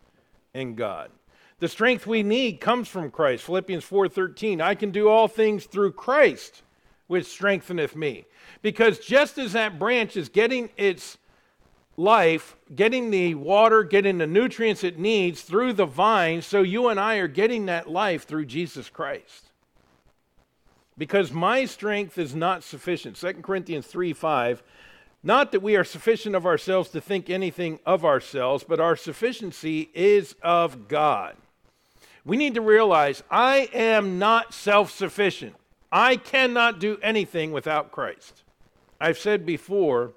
in 0.55 0.75
God. 0.75 1.11
The 1.59 1.69
strength 1.69 2.07
we 2.07 2.23
need 2.23 2.61
comes 2.61 2.87
from 2.87 3.11
Christ. 3.11 3.45
Philippians 3.45 3.85
4:13, 3.85 4.61
I 4.61 4.75
can 4.75 4.91
do 4.91 5.09
all 5.09 5.27
things 5.27 5.65
through 5.65 5.93
Christ, 5.93 6.63
which 7.07 7.27
strengtheneth 7.27 7.97
me. 7.97 8.27
Because 8.61 8.99
just 8.99 9.39
as 9.39 9.53
that 9.55 9.79
branch 9.79 10.17
is 10.17 10.29
getting 10.29 10.69
its 10.77 11.17
life, 11.97 12.57
getting 12.75 13.11
the 13.11 13.35
water, 13.37 13.83
getting 13.85 14.19
the 14.19 14.27
nutrients 14.27 14.85
it 14.85 14.99
needs 14.99 15.41
through 15.41 15.73
the 15.73 15.87
vine, 15.87 16.43
so 16.43 16.61
you 16.61 16.89
and 16.89 17.01
I 17.01 17.17
are 17.17 17.29
getting 17.29 17.67
that 17.67 17.89
life 17.89 18.27
through 18.27 18.45
Jesus 18.47 18.91
Christ. 18.91 19.51
Because 20.99 21.33
my 21.33 21.65
strength 21.65 22.19
is 22.19 22.35
not 22.35 22.65
sufficient. 22.65 23.17
2 23.17 23.43
Corinthians 23.43 23.87
3 23.87 24.13
5 24.13 24.63
not 25.23 25.51
that 25.51 25.63
we 25.63 25.75
are 25.75 25.83
sufficient 25.83 26.37
of 26.37 26.47
ourselves 26.47 26.91
to 26.91 27.01
think 27.01 27.29
anything 27.29 27.81
of 27.85 28.05
ourselves, 28.05 28.63
but 28.63 28.79
our 28.79 28.95
sufficiency 28.95 29.91
is 29.93 30.37
of 30.41 30.87
God. 30.87 31.35
We 32.27 32.37
need 32.37 32.55
to 32.55 32.61
realize 32.61 33.23
I 33.31 33.71
am 33.73 34.19
not 34.19 34.53
self 34.53 34.91
sufficient. 34.91 35.55
I 35.93 36.17
cannot 36.17 36.81
do 36.81 36.99
anything 37.01 37.53
without 37.53 37.93
Christ. 37.93 38.43
I've 39.01 39.17
said 39.17 39.47
before, 39.47 40.13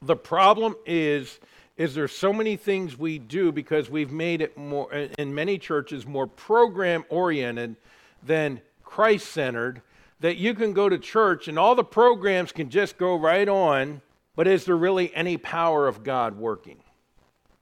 the 0.00 0.16
problem 0.16 0.76
is 0.86 1.40
is 1.76 1.94
there 1.94 2.06
so 2.06 2.32
many 2.32 2.56
things 2.56 2.98
we 2.98 3.18
do 3.18 3.50
because 3.50 3.90
we've 3.90 4.12
made 4.12 4.40
it 4.40 4.56
more 4.56 4.92
in 4.92 5.34
many 5.34 5.58
churches 5.58 6.06
more 6.06 6.26
program 6.26 7.04
oriented 7.08 7.76
than 8.22 8.60
Christ 8.84 9.28
centered 9.28 9.82
that 10.20 10.36
you 10.36 10.54
can 10.54 10.72
go 10.72 10.88
to 10.88 10.98
church 10.98 11.48
and 11.48 11.58
all 11.58 11.74
the 11.74 11.82
programs 11.82 12.52
can 12.52 12.68
just 12.68 12.98
go 12.98 13.16
right 13.16 13.48
on 13.48 14.00
but 14.36 14.46
is 14.46 14.64
there 14.64 14.76
really 14.76 15.14
any 15.14 15.36
power 15.36 15.88
of 15.88 16.04
God 16.04 16.36
working? 16.36 16.78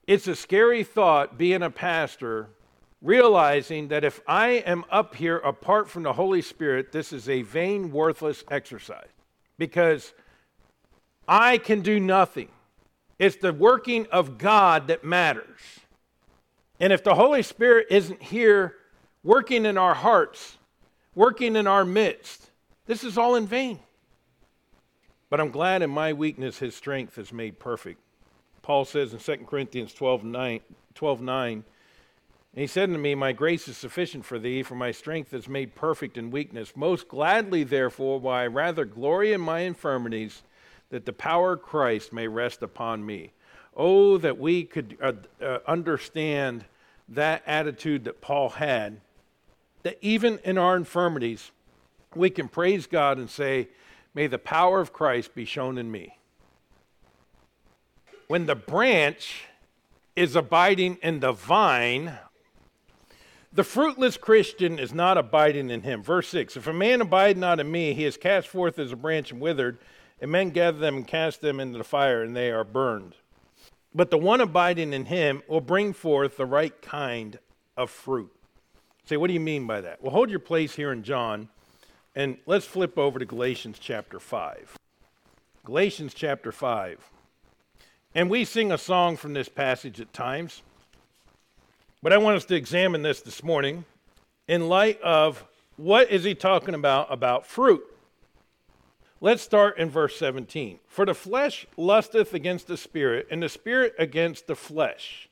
It's 0.07 0.29
a 0.29 0.37
scary 0.37 0.85
thought 0.85 1.39
being 1.39 1.63
a 1.63 1.71
pastor, 1.71 2.49
realizing 3.03 3.89
that 3.89 4.05
if 4.05 4.21
I 4.27 4.49
am 4.49 4.85
up 4.91 5.15
here 5.15 5.39
apart 5.39 5.89
from 5.89 6.03
the 6.03 6.13
Holy 6.13 6.43
Spirit, 6.43 6.93
this 6.93 7.13
is 7.13 7.29
a 7.29 7.43
vain, 7.43 7.91
worthless 7.91 8.45
exercise 8.51 9.09
because 9.59 10.13
I 11.27 11.59
can 11.59 11.81
do 11.81 11.99
nothing. 11.99 12.49
It's 13.19 13.37
the 13.37 13.53
working 13.53 14.07
of 14.07 14.39
God 14.39 14.89
that 14.89 15.05
matters. 15.05 15.61
And 16.79 16.93
if 16.93 17.05
the 17.05 17.15
Holy 17.15 17.43
Spirit 17.43 17.87
isn't 17.91 18.23
here 18.23 18.77
working 19.23 19.67
in 19.67 19.77
our 19.77 19.95
hearts, 19.95 20.57
working 21.15 21.57
in 21.57 21.67
our 21.67 21.85
midst, 21.85 22.51
this 22.87 23.05
is 23.05 23.19
all 23.19 23.37
in 23.37 23.47
vain. 23.47 23.79
But 25.29 25.41
I'm 25.41 25.51
glad 25.51 25.83
in 25.83 25.91
my 25.91 26.13
weakness 26.13 26.59
his 26.59 26.75
strength 26.75 27.19
is 27.19 27.33
made 27.33 27.59
perfect. 27.59 28.01
Paul 28.63 28.85
says 28.85 29.13
in 29.13 29.19
2 29.19 29.45
Corinthians 29.45 29.93
12 29.95 30.25
9, 30.25 30.61
12, 30.95 31.21
9 31.21 31.65
and 32.53 32.63
he 32.63 32.67
said 32.67 32.89
unto 32.89 33.01
me, 33.01 33.15
My 33.15 33.33
grace 33.33 33.69
is 33.69 33.77
sufficient 33.77 34.25
for 34.25 34.39
thee, 34.39 34.63
for 34.63 34.75
my 34.75 34.91
strength 34.91 35.33
is 35.33 35.49
made 35.49 35.77
perfect 35.77 36.19
in 36.19 36.31
weakness. 36.31 36.73
Most 36.75 37.07
gladly, 37.07 37.63
therefore, 37.63 38.19
will 38.19 38.31
I 38.31 38.47
rather 38.49 38.85
glory 38.85 39.33
in 39.33 39.41
my 39.41 39.61
infirmities, 39.61 40.43
that 40.91 41.07
the 41.07 41.13
power 41.13 41.53
of 41.53 41.63
Christ 41.63 42.13
may 42.13 42.27
rest 42.27 42.63
upon 42.63 43.07
me. 43.07 43.33
Oh, 43.77 44.19
that 44.19 44.39
we 44.39 44.65
could 44.65 44.99
uh, 45.01 45.13
uh, 45.41 45.59
understand 45.67 46.65
that 47.09 47.43
attitude 47.47 48.05
that 48.05 48.21
Paul 48.21 48.49
had, 48.49 49.01
that 49.85 49.99
even 50.01 50.41
in 50.45 50.59
our 50.59 50.77
infirmities, 50.77 51.53
we 52.17 52.31
can 52.31 52.49
praise 52.49 52.87
God 52.89 53.19
and 53.19 53.31
say, 53.31 53.69
May 54.13 54.27
the 54.27 54.39
power 54.39 54.81
of 54.81 54.93
Christ 54.93 55.37
be 55.37 55.45
shown 55.45 55.79
in 55.79 55.89
me. 55.93 56.19
When 58.27 58.47
the 58.47 58.57
branch 58.57 59.45
is 60.17 60.35
abiding 60.35 60.99
in 61.01 61.21
the 61.21 61.31
vine, 61.31 62.19
the 63.53 63.65
fruitless 63.65 64.17
Christian 64.17 64.79
is 64.79 64.95
not 64.95 65.19
abiding 65.19 65.71
in 65.71 65.83
him. 65.83 66.03
Verse 66.03 66.29
6 66.29 66.57
If 66.57 66.67
a 66.67 66.73
man 66.73 67.01
abide 67.01 67.37
not 67.37 67.61
in 67.61 67.71
me, 67.71 67.95
he 67.95 68.05
is 68.05 68.17
cast 68.17 68.49
forth 68.49 68.79
as 68.79 68.93
a 68.93 68.97
branch 68.97 69.33
and 69.33 69.41
withered, 69.41 69.79
and 70.21 70.31
men 70.31 70.51
gather 70.51 70.79
them 70.79 70.97
and 70.97 71.07
cast 71.07 71.41
them 71.41 71.61
into 71.61 71.79
the 71.79 71.85
fire, 71.85 72.23
and 72.23 72.37
they 72.37 72.51
are 72.51 72.65
burned. 72.65 73.15
But 73.95 74.11
the 74.11 74.19
one 74.19 74.41
abiding 74.41 74.93
in 74.93 75.07
him 75.07 75.43
will 75.49 75.61
bring 75.61 75.93
forth 75.93 76.37
the 76.37 76.47
right 76.47 76.81
kind 76.81 77.39
of 77.77 77.91
fruit. 77.91 78.31
Say, 79.05 79.17
what 79.17 79.27
do 79.27 79.35
you 79.35 79.41
mean 79.41 79.67
by 79.67 79.81
that? 79.81 80.01
Well, 80.01 80.13
hold 80.13 80.31
your 80.31 80.39
place 80.39 80.77
here 80.77 80.93
in 80.93 81.03
John 81.03 81.49
and 82.15 82.39
let's 82.47 82.67
flip 82.67 82.99
over 82.99 83.19
to 83.19 83.25
Galatians 83.25 83.79
chapter 83.79 84.19
5. 84.19 84.77
Galatians 85.65 86.13
chapter 86.13 86.51
5. 86.51 87.09
And 88.15 88.29
we 88.29 88.45
sing 88.45 88.73
a 88.73 88.79
song 88.79 89.17
from 89.17 89.33
this 89.33 89.49
passage 89.49 90.01
at 90.01 90.13
times. 90.13 90.63
But 92.03 92.15
I 92.15 92.19
want 92.19 92.37
us 92.37 92.47
to 92.47 92.55
examine 92.55 93.03
this 93.03 93.21
this 93.21 93.43
morning 93.43 93.85
in 94.49 94.69
light 94.69 94.99
of 95.03 95.45
what 95.77 96.11
is 96.11 96.25
he 96.25 96.35
talking 96.35 96.75
about 96.75 97.13
about 97.13 97.47
fruit. 97.47 97.85
Let's 99.21 99.43
start 99.43 99.77
in 99.77 99.91
verse 99.91 100.17
17. 100.17 100.79
For 100.89 101.05
the 101.05 101.13
flesh 101.13 101.67
lusteth 101.77 102.33
against 102.33 102.69
the 102.69 102.79
spirit, 102.79 103.27
and 103.31 103.43
the 103.43 103.51
spirit 103.51 103.95
against 103.99 104.47
the 104.47 104.57
flesh. 104.57 105.29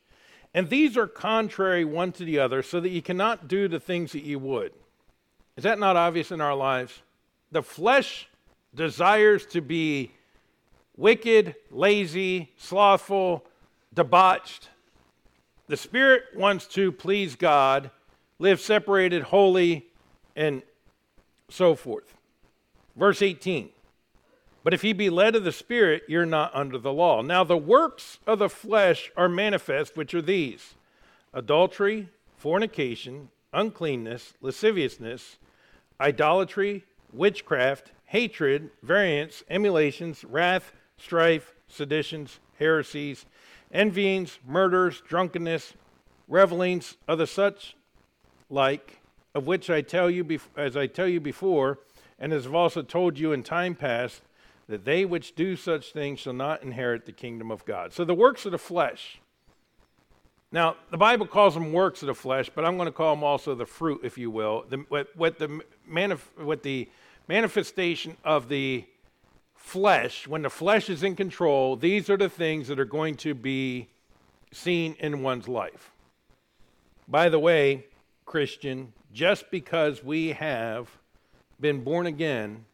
And 0.52 0.68
these 0.68 0.98
are 0.98 1.06
contrary 1.06 1.87
one 1.87 2.12
to 2.12 2.25
the 2.25 2.38
other, 2.38 2.62
so 2.62 2.80
that 2.80 2.90
ye 2.90 3.00
cannot 3.00 3.48
do 3.48 3.66
the 3.66 3.80
things 3.80 4.12
that 4.12 4.25
ye 4.25 4.37
would. 4.37 4.72
Is 5.56 5.64
that 5.64 5.78
not 5.78 5.96
obvious 5.96 6.30
in 6.30 6.42
our 6.42 6.54
lives? 6.54 7.00
The 7.50 7.62
flesh 7.62 8.28
desires 8.75 9.46
to 9.46 9.62
be 9.62 10.10
wicked, 10.98 11.54
lazy, 11.70 12.52
slothful, 12.58 13.46
debauched. 13.94 14.68
The 15.68 15.76
spirit 15.76 16.25
wants 16.34 16.66
to 16.68 16.90
please 16.90 17.37
God, 17.37 17.90
live 18.38 18.60
separated, 18.60 19.25
holy, 19.25 19.87
and 20.34 20.62
so 21.50 21.75
forth. 21.75 22.14
Verse 22.96 23.22
18 23.22 23.68
But 24.64 24.75
if 24.75 24.82
ye 24.82 24.92
be 24.92 25.10
led 25.10 25.37
of 25.37 25.44
the 25.44 25.52
Spirit, 25.52 26.02
you're 26.08 26.26
not 26.26 26.54
under 26.54 26.78
the 26.78 26.92
law. 26.92 27.22
Now, 27.22 27.44
the 27.44 27.56
works 27.56 28.18
of 28.26 28.38
the 28.38 28.48
flesh 28.48 29.10
are 29.16 29.28
manifest, 29.28 29.96
which 29.96 30.14
are 30.14 30.22
these 30.22 30.75
adultery, 31.34 32.08
fornication, 32.37 33.28
uncleanness, 33.52 34.34
lasciviousness 34.40 35.37
idolatry, 36.00 36.84
witchcraft, 37.12 37.92
hatred, 38.06 38.70
variance, 38.82 39.42
emulations, 39.50 40.25
wrath, 40.25 40.72
strife, 40.96 41.54
seditions, 41.66 42.38
heresies, 42.58 43.26
envyings, 43.72 44.38
murders, 44.46 45.02
drunkenness, 45.06 45.75
revelings, 46.26 46.96
other 47.08 47.26
such 47.26 47.76
like, 48.50 49.00
of 49.34 49.46
which 49.46 49.68
I 49.68 49.82
tell 49.82 50.10
you, 50.10 50.25
bef- 50.25 50.48
as 50.56 50.76
I 50.76 50.87
tell 50.87 51.08
you 51.08 51.20
before, 51.20 51.78
and 52.18 52.32
as 52.32 52.46
I've 52.46 52.54
also 52.54 52.82
told 52.82 53.18
you 53.18 53.32
in 53.32 53.42
time 53.42 53.75
past, 53.75 54.22
that 54.68 54.84
they 54.84 55.04
which 55.04 55.34
do 55.34 55.56
such 55.56 55.92
things 55.92 56.20
shall 56.20 56.32
not 56.32 56.62
inherit 56.62 57.06
the 57.06 57.12
kingdom 57.12 57.50
of 57.50 57.64
God. 57.64 57.92
So 57.92 58.04
the 58.04 58.14
works 58.14 58.44
of 58.46 58.52
the 58.52 58.58
flesh 58.58 59.20
now, 60.50 60.76
the 60.90 60.96
Bible 60.96 61.26
calls 61.26 61.54
them 61.54 61.72
works 61.72 62.02
of 62.02 62.06
the 62.06 62.14
flesh, 62.14 62.50
but 62.54 62.64
I'm 62.64 62.76
going 62.76 62.87
to 62.87 62.92
call 62.92 63.14
them 63.14 63.22
also 63.22 63.54
the 63.54 63.66
fruit, 63.66 64.00
if 64.02 64.16
you 64.16 64.30
will. 64.30 64.64
The, 64.68 64.78
what, 64.88 65.08
what, 65.14 65.38
the 65.38 65.60
manif- 65.90 66.42
what 66.42 66.62
the 66.62 66.88
manifestation 67.28 68.16
of 68.25 68.48
the 68.48 68.87
flesh, 69.59 70.27
when 70.27 70.43
the 70.43 70.50
flesh 70.50 70.88
is 70.88 71.03
in 71.03 71.15
control, 71.15 71.77
these 71.77 72.09
are 72.09 72.17
the 72.17 72.31
things 72.31 72.69
that 72.69 72.81
are 72.81 72.87
going 72.87 73.17
to 73.17 73.35
be 73.35 73.88
seen 74.50 74.97
in 74.99 75.23
one's 75.23 75.47
life. 75.47 75.91
By 77.07 77.29
the 77.29 77.38
way, 77.38 77.85
Christian, 78.25 78.93
just 79.12 79.50
because 79.50 80.03
we 80.03 80.29
have 80.29 80.88
been 81.61 81.85
born 81.85 82.07
again, 82.07 82.65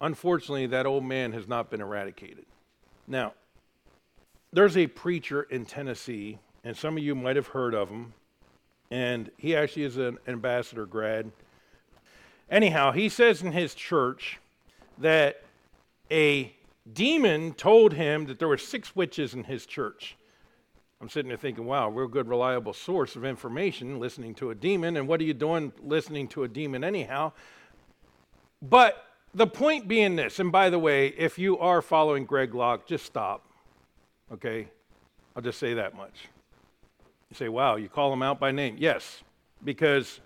unfortunately, 0.00 0.66
that 0.66 0.84
old 0.84 1.04
man 1.04 1.32
has 1.32 1.48
not 1.48 1.70
been 1.70 1.80
eradicated. 1.80 2.44
Now, 3.06 3.32
there's 4.52 4.76
a 4.76 4.86
preacher 4.88 5.42
in 5.44 5.64
Tennessee, 5.64 6.38
and 6.64 6.76
some 6.76 6.96
of 6.96 7.02
you 7.02 7.14
might 7.14 7.36
have 7.36 7.48
heard 7.48 7.74
of 7.74 7.88
him, 7.88 8.12
and 8.90 9.30
he 9.38 9.56
actually 9.56 9.84
is 9.84 9.96
an 9.96 10.18
ambassador 10.26 10.84
grad. 10.84 11.30
Anyhow, 12.50 12.92
he 12.92 13.08
says 13.08 13.42
in 13.42 13.52
his 13.52 13.74
church 13.74 14.38
that 14.98 15.42
a 16.12 16.54
demon 16.92 17.54
told 17.54 17.94
him 17.94 18.26
that 18.26 18.38
there 18.38 18.48
were 18.48 18.58
six 18.58 18.94
witches 18.94 19.34
in 19.34 19.44
his 19.44 19.66
church. 19.66 20.16
I'm 21.00 21.08
sitting 21.08 21.28
there 21.28 21.38
thinking, 21.38 21.64
wow, 21.64 21.88
real 21.88 22.06
good, 22.06 22.28
reliable 22.28 22.72
source 22.72 23.16
of 23.16 23.24
information, 23.24 23.98
listening 23.98 24.34
to 24.36 24.50
a 24.50 24.54
demon. 24.54 24.96
And 24.96 25.08
what 25.08 25.20
are 25.20 25.24
you 25.24 25.34
doing 25.34 25.72
listening 25.82 26.28
to 26.28 26.44
a 26.44 26.48
demon, 26.48 26.84
anyhow? 26.84 27.32
But 28.60 29.04
the 29.34 29.48
point 29.48 29.88
being 29.88 30.14
this, 30.14 30.38
and 30.38 30.52
by 30.52 30.70
the 30.70 30.78
way, 30.78 31.08
if 31.08 31.38
you 31.38 31.58
are 31.58 31.82
following 31.82 32.24
Greg 32.24 32.54
Locke, 32.54 32.86
just 32.86 33.04
stop. 33.04 33.44
Okay? 34.32 34.68
I'll 35.34 35.42
just 35.42 35.58
say 35.58 35.74
that 35.74 35.96
much. 35.96 36.28
You 37.30 37.36
say, 37.36 37.48
wow, 37.48 37.76
you 37.76 37.88
call 37.88 38.12
him 38.12 38.22
out 38.22 38.38
by 38.38 38.52
name. 38.52 38.76
Yes, 38.78 39.22
because 39.64 40.20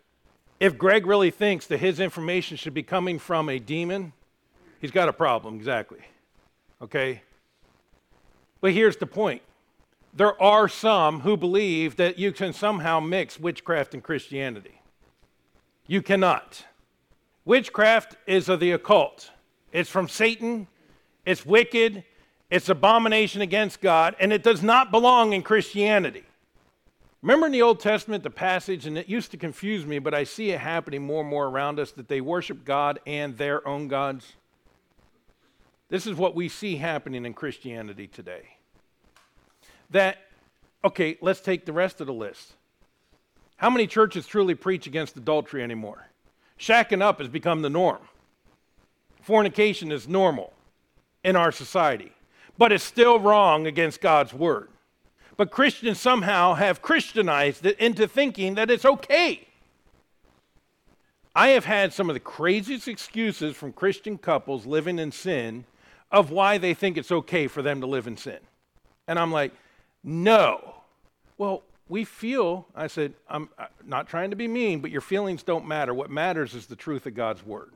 if 0.59 0.77
Greg 0.77 1.07
really 1.07 1.31
thinks 1.31 1.67
that 1.69 1.79
his 1.79 2.01
information 2.01 2.57
should 2.57 2.75
be 2.75 2.83
coming 2.83 3.19
from 3.19 3.49
a 3.49 3.59
demon, 3.59 4.13
he's 4.81 4.91
got 4.91 5.09
a 5.09 5.13
problem, 5.13 5.57
exactly. 5.57 6.01
Okay? 6.83 7.23
But 8.61 8.73
here's 8.73 8.97
the 8.97 9.07
point 9.07 9.43
there 10.15 10.41
are 10.43 10.69
some 10.69 11.21
who 11.21 11.37
believe 11.37 11.97
that 11.97 12.19
you 12.19 12.33
can 12.33 12.53
somehow 12.53 13.01
mix 13.01 13.39
witchcraft 13.39 13.95
and 13.95 14.03
Christianity. 14.03 14.81
You 15.87 16.03
cannot. 16.03 16.65
Witchcraft 17.45 18.17
is 18.27 18.49
of 18.49 18.59
the 18.59 18.73
occult, 18.73 19.31
it's 19.73 19.91
from 19.91 20.09
Satan, 20.09 20.67
it's 21.25 21.47
wicked, 21.47 22.03
it's 22.51 22.69
abomination 22.69 23.41
against 23.41 23.81
God, 23.81 24.17
and 24.19 24.33
it 24.33 24.43
does 24.43 24.63
not 24.63 24.91
belong 24.91 25.33
in 25.33 25.43
Christianity. 25.43 26.25
Remember 27.23 27.47
in 27.47 27.53
the 27.53 27.63
Old 27.63 27.81
Testament 27.81 28.23
the 28.23 28.31
passage, 28.31 28.87
and 28.87 28.97
it 28.97 29.09
used 29.09 29.31
to 29.33 29.37
confuse 29.37 29.85
me, 29.85 29.99
but 29.99 30.15
I 30.15 30.25
see 30.25 30.51
it 30.51 30.61
happening 30.61 31.03
more 31.03 31.21
and 31.21 31.29
more 31.31 31.47
around 31.47 31.79
us 31.79 31.93
that 31.93 32.09
they 32.09 32.21
worship 32.21 32.65
God 32.65 33.01
and 33.07 33.37
their 33.37 33.67
own 33.67 33.89
gods? 33.89 34.35
This 35.89 36.07
is 36.07 36.17
what 36.17 36.35
we 36.35 36.49
see 36.49 36.77
happening 36.77 37.25
in 37.25 37.35
Christianity 37.35 38.09
today. 38.09 38.57
That, 39.91 40.19
okay, 40.85 41.17
let's 41.21 41.41
take 41.41 41.65
the 41.65 41.73
rest 41.73 42.01
of 42.01 42.09
the 42.09 42.13
list. 42.13 42.55
How 43.57 43.71
many 43.71 43.87
churches 43.87 44.27
truly 44.27 44.55
preach 44.55 44.87
against 44.87 45.17
adultery 45.17 45.63
anymore? 45.63 46.09
Shacking 46.59 47.03
up 47.03 47.21
has 47.21 47.29
become 47.29 47.63
the 47.63 47.71
norm. 47.71 48.01
Fornication 49.23 49.93
is 49.93 50.09
normal 50.09 50.53
in 51.25 51.37
our 51.37 51.53
society, 51.53 52.13
but 52.59 52.73
it's 52.73 52.85
still 52.85 53.21
wrong 53.21 53.67
against 53.67 54.01
God's 54.01 54.35
word. 54.35 54.69
But 55.37 55.51
Christians 55.51 56.01
somehow 56.01 56.55
have 56.55 56.83
Christianized 56.83 57.65
it 57.67 57.79
into 57.79 58.09
thinking 58.09 58.55
that 58.55 58.71
it's 58.71 58.85
okay. 58.85 59.47
I 61.35 61.49
have 61.49 61.67
had 61.67 61.93
some 61.93 62.09
of 62.09 62.15
the 62.15 62.21
craziest 62.21 62.89
excuses 62.89 63.55
from 63.55 63.73
Christian 63.73 64.17
couples 64.17 64.65
living 64.65 64.99
in 64.99 65.13
sin 65.13 65.65
of 66.11 66.31
why 66.31 66.59
they 66.59 66.75
think 66.75 66.97
it's 66.97 67.13
okay 67.13 67.47
for 67.47 67.63
them 67.63 67.81
to 67.81 67.87
live 67.87 68.07
in 68.07 68.17
sin. 68.17 68.39
And 69.09 69.19
I'm 69.19 69.33
like, 69.33 69.53
no. 70.03 70.75
Well, 71.39 71.63
we 71.89 72.05
feel, 72.05 72.67
I 72.75 72.87
said, 72.87 73.15
I'm 73.29 73.49
uh, 73.59 73.67
not 73.85 74.09
trying 74.09 74.31
to 74.31 74.37
be 74.37 74.49
mean, 74.49 74.81
but 74.81 74.91
your 74.91 75.01
feelings 75.01 75.43
don't 75.43 75.67
matter. 75.67 75.95
What 75.95 76.11
matters 76.11 76.55
is 76.55 76.67
the 76.67 76.77
truth 76.77 77.07
of 77.07 77.15
God's 77.15 77.45
word. 77.45 77.73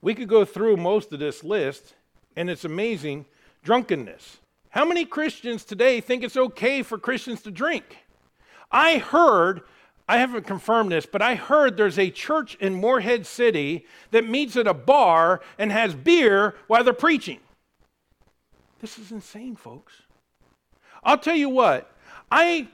We 0.00 0.14
could 0.14 0.28
go 0.28 0.44
through 0.44 0.76
most 0.76 1.12
of 1.12 1.18
this 1.18 1.42
list, 1.42 1.94
and 2.36 2.48
it's 2.48 2.64
amazing 2.64 3.26
drunkenness. 3.64 4.38
How 4.70 4.84
many 4.84 5.04
Christians 5.04 5.64
today 5.64 6.00
think 6.00 6.22
it's 6.22 6.36
okay 6.36 6.82
for 6.82 6.98
Christians 6.98 7.42
to 7.42 7.50
drink? 7.50 8.04
I 8.70 8.98
heard 8.98 9.62
I 10.08 10.18
haven't 10.18 10.46
confirmed 10.46 10.92
this, 10.92 11.04
but 11.06 11.20
I 11.20 11.34
heard 11.34 11.76
there's 11.76 11.98
a 11.98 12.10
church 12.10 12.54
in 12.56 12.74
Morehead 12.74 13.26
City 13.26 13.86
that 14.12 14.28
meets 14.28 14.56
at 14.56 14.68
a 14.68 14.74
bar 14.74 15.40
and 15.58 15.72
has 15.72 15.94
beer 15.94 16.54
while 16.68 16.84
they're 16.84 16.92
preaching. 16.92 17.40
This 18.80 18.98
is 18.98 19.10
insane, 19.10 19.56
folks. 19.56 19.94
I'll 21.02 21.18
tell 21.18 21.36
you 21.36 21.48
what, 21.48 21.92
I 22.30 22.68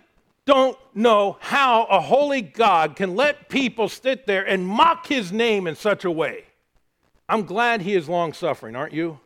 don't 0.45 0.77
know 0.95 1.39
how 1.41 1.85
a 1.85 2.01
holy 2.01 2.43
God 2.43 2.97
can 2.97 3.15
let 3.15 3.49
people 3.49 3.89
sit 3.89 4.27
there 4.27 4.47
and 4.47 4.67
mock 4.67 5.07
his 5.07 5.33
name 5.33 5.67
in 5.67 5.77
such 5.77 6.05
a 6.05 6.11
way. 6.11 6.45
I'm 7.29 7.45
glad 7.45 7.83
he 7.83 7.95
is 7.95 8.09
long 8.09 8.33
suffering, 8.33 8.77
aren't 8.77 8.93
you? 8.93 9.21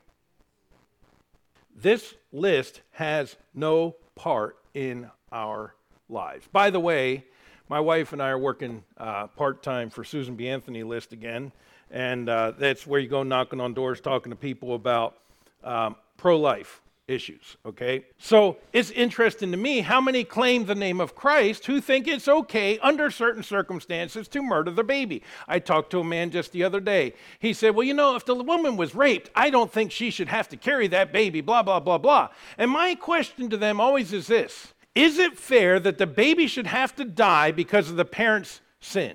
This 1.75 2.15
list 2.33 2.83
has 2.93 3.37
no 3.55 3.97
part 4.15 4.59
in 4.75 5.11
our 5.33 5.75
lives. 6.09 6.47
By 6.53 6.71
the 6.71 6.81
way, 6.81 7.25
my 7.69 7.81
wife 7.81 8.13
and 8.13 8.23
I 8.23 8.29
are 8.29 8.39
working 8.39 8.85
uh, 8.97 9.27
part 9.29 9.63
time 9.63 9.91
for 9.91 10.05
Susan 10.05 10.37
B. 10.37 10.49
Anthony 10.49 10.83
list 10.83 11.13
again, 11.13 11.53
and 11.91 12.29
uh, 12.29 12.53
that's 12.53 12.87
where 12.87 13.01
you 13.01 13.09
go 13.09 13.23
knocking 13.23 13.61
on 13.61 13.75
doors, 13.75 14.01
talking 14.01 14.31
to 14.31 14.37
people 14.37 14.75
about 14.75 15.17
um, 15.65 15.97
pro 16.17 16.39
life 16.39 16.81
issues. 17.09 17.57
Okay, 17.65 18.05
so 18.19 18.57
it's 18.73 18.91
interesting 18.91 19.51
to 19.51 19.57
me 19.57 19.81
how 19.81 20.01
many 20.01 20.25
claim 20.25 20.67
the 20.67 20.75
name 20.75 21.01
of 21.01 21.15
Christ 21.15 21.67
who 21.67 21.81
think 21.81 22.07
it's 22.07 22.29
okay 22.29 22.79
under 22.81 23.11
certain 23.11 23.43
circumstances 23.43 24.29
to 24.29 24.43
murder 24.43 24.71
the 24.71 24.85
baby. 24.85 25.23
I 25.47 25.59
talked 25.59 25.91
to 25.91 26.01
a 26.01 26.05
man 26.05 26.31
just 26.31 26.53
the 26.53 26.65
other 26.65 26.81
day. 26.81 27.15
He 27.39 27.53
said, 27.53 27.75
"Well, 27.75 27.87
you 27.87 27.95
know, 27.95 28.17
if 28.17 28.25
the 28.25 28.35
woman 28.35 28.77
was 28.77 28.95
raped, 28.95 29.31
I 29.35 29.51
don't 29.51 29.73
think 29.73 29.91
she 29.91 30.11
should 30.11 30.29
have 30.29 30.49
to 30.51 30.57
carry 30.57 30.87
that 30.89 31.13
baby." 31.13 31.41
Blah 31.41 31.65
blah 31.65 31.81
blah 31.81 31.99
blah. 31.99 32.29
And 32.59 32.71
my 32.71 32.95
question 32.95 33.51
to 33.51 33.57
them 33.57 33.81
always 33.81 34.13
is 34.13 34.29
this 34.29 34.73
is 34.97 35.19
it 35.19 35.39
fair 35.39 35.79
that 35.79 35.99
the 35.99 36.07
baby 36.07 36.47
should 36.47 36.67
have 36.67 36.97
to 36.97 37.05
die 37.05 37.53
because 37.53 37.91
of 37.91 37.97
the 37.97 38.05
parent's 38.05 38.63
sin? 38.81 39.15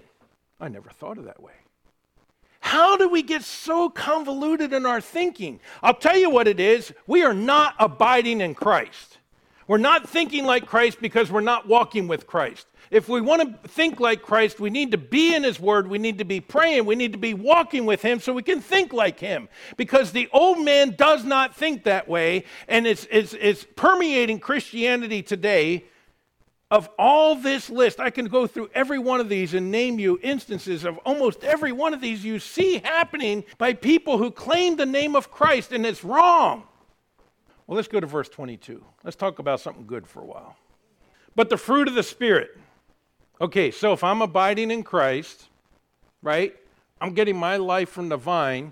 I 0.60 0.68
never 0.68 0.92
thought 0.92 1.18
of 1.18 1.26
that 1.26 1.42
way. 1.42 1.54
How 2.60 2.96
do 2.96 3.10
we 3.10 3.24
get 3.24 3.42
so 3.42 3.90
convoluted 3.90 4.72
in 4.72 4.86
our 4.86 5.02
thinking? 5.02 5.60
I'll 5.82 5.96
tell 5.96 6.16
you 6.16 6.30
what 6.30 6.48
it 6.48 6.60
is. 6.60 6.94
We 7.08 7.24
are 7.24 7.34
not 7.34 7.74
abiding 7.80 8.42
in 8.42 8.54
Christ. 8.54 9.18
We're 9.68 9.78
not 9.78 10.10
thinking 10.10 10.46
like 10.46 10.66
Christ 10.66 11.00
because 11.02 11.32
we're 11.32 11.42
not 11.42 11.68
walking 11.68 12.08
with 12.08 12.28
Christ. 12.28 12.68
If 12.90 13.08
we 13.08 13.22
want 13.22 13.64
to 13.64 13.70
think 13.70 14.00
like 14.00 14.22
Christ, 14.22 14.60
we 14.60 14.70
need 14.70 14.92
to 14.92 14.98
be 14.98 15.34
in 15.34 15.44
His 15.44 15.60
Word, 15.60 15.88
we 15.88 15.98
need 15.98 16.18
to 16.18 16.26
be 16.26 16.42
praying, 16.42 16.86
we 16.86 16.96
need 16.96 17.14
to 17.14 17.18
be 17.18 17.34
walking 17.34 17.86
with 17.86 18.02
Him 18.02 18.20
so 18.20 18.34
we 18.34 18.44
can 18.44 18.60
think 18.60 18.92
like 18.92 19.20
Him. 19.20 19.48
Because 19.78 20.12
the 20.12 20.28
old 20.34 20.64
man 20.64 20.96
does 20.98 21.24
not 21.24 21.56
think 21.56 21.86
that 21.86 22.10
way, 22.10 22.44
and 22.68 22.86
it's, 22.86 23.08
it's, 23.10 23.34
it's 23.34 23.66
permeating 23.76 24.40
Christianity 24.40 25.24
today. 25.24 25.86
Of 26.70 26.90
all 26.98 27.36
this 27.36 27.70
list, 27.70 28.00
I 28.00 28.12
can 28.12 28.28
go 28.28 28.48
through 28.48 28.70
every 28.74 28.98
one 28.98 29.20
of 29.20 29.28
these 29.28 29.54
and 29.54 29.72
name 29.72 30.00
you 30.00 30.18
instances 30.24 30.86
of 30.86 30.98
almost 31.00 31.44
every 31.44 31.74
one 31.74 31.94
of 31.94 32.00
these 32.00 32.24
you 32.24 32.40
see 32.40 32.78
happening 32.78 33.44
by 33.58 33.74
people 33.74 34.18
who 34.18 34.32
claim 34.32 34.78
the 34.78 34.86
name 34.86 35.18
of 35.18 35.30
Christ, 35.30 35.74
and 35.74 35.86
it's 35.86 36.02
wrong. 36.02 36.64
Well, 37.68 37.76
let's 37.76 37.88
go 37.88 38.00
to 38.00 38.08
verse 38.08 38.30
22. 38.30 38.84
Let's 39.04 39.16
talk 39.16 39.40
about 39.40 39.60
something 39.60 39.88
good 39.88 40.08
for 40.08 40.22
a 40.22 40.26
while. 40.26 40.58
But 41.36 41.50
the 41.50 41.58
fruit 41.58 41.88
of 41.88 41.96
the 41.96 42.04
Spirit, 42.04 42.52
Okay, 43.42 43.72
so 43.72 43.92
if 43.92 44.04
I'm 44.04 44.22
abiding 44.22 44.70
in 44.70 44.84
Christ, 44.84 45.50
right, 46.22 46.56
I'm 47.02 47.16
getting 47.16 47.36
my 47.36 47.58
life 47.58 47.90
from 47.90 48.08
the 48.08 48.16
vine, 48.16 48.72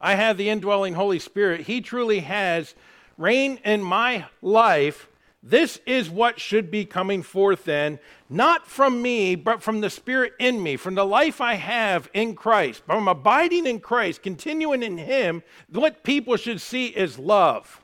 I 0.00 0.16
have 0.16 0.36
the 0.36 0.48
indwelling 0.48 0.94
Holy 0.94 1.20
Spirit, 1.20 1.60
He 1.60 1.80
truly 1.80 2.18
has 2.18 2.74
reign 3.16 3.60
in 3.64 3.80
my 3.80 4.24
life. 4.42 5.08
This 5.40 5.80
is 5.86 6.10
what 6.10 6.40
should 6.40 6.68
be 6.68 6.84
coming 6.84 7.22
forth 7.22 7.64
then, 7.64 8.00
not 8.28 8.66
from 8.66 9.00
me, 9.00 9.36
but 9.36 9.62
from 9.62 9.82
the 9.82 9.88
Spirit 9.88 10.32
in 10.40 10.60
me, 10.60 10.76
from 10.76 10.96
the 10.96 11.06
life 11.06 11.40
I 11.40 11.54
have 11.54 12.10
in 12.12 12.34
Christ. 12.34 12.82
From 12.86 13.06
abiding 13.06 13.68
in 13.68 13.78
Christ, 13.78 14.20
continuing 14.20 14.82
in 14.82 14.98
Him, 14.98 15.44
what 15.70 16.02
people 16.02 16.36
should 16.36 16.60
see 16.60 16.86
is 16.86 17.20
love, 17.20 17.80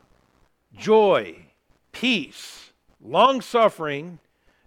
joy, 0.76 1.36
peace, 1.92 2.72
long 3.00 3.40
suffering, 3.40 4.18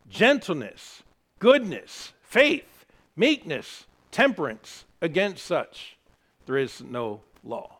gentleness 0.09 1.03
goodness, 1.39 2.13
faith, 2.21 2.85
meekness, 3.15 3.85
temperance. 4.11 4.85
Against 4.99 5.45
such 5.45 5.95
there 6.47 6.57
is 6.57 6.81
no 6.81 7.21
law. 7.43 7.77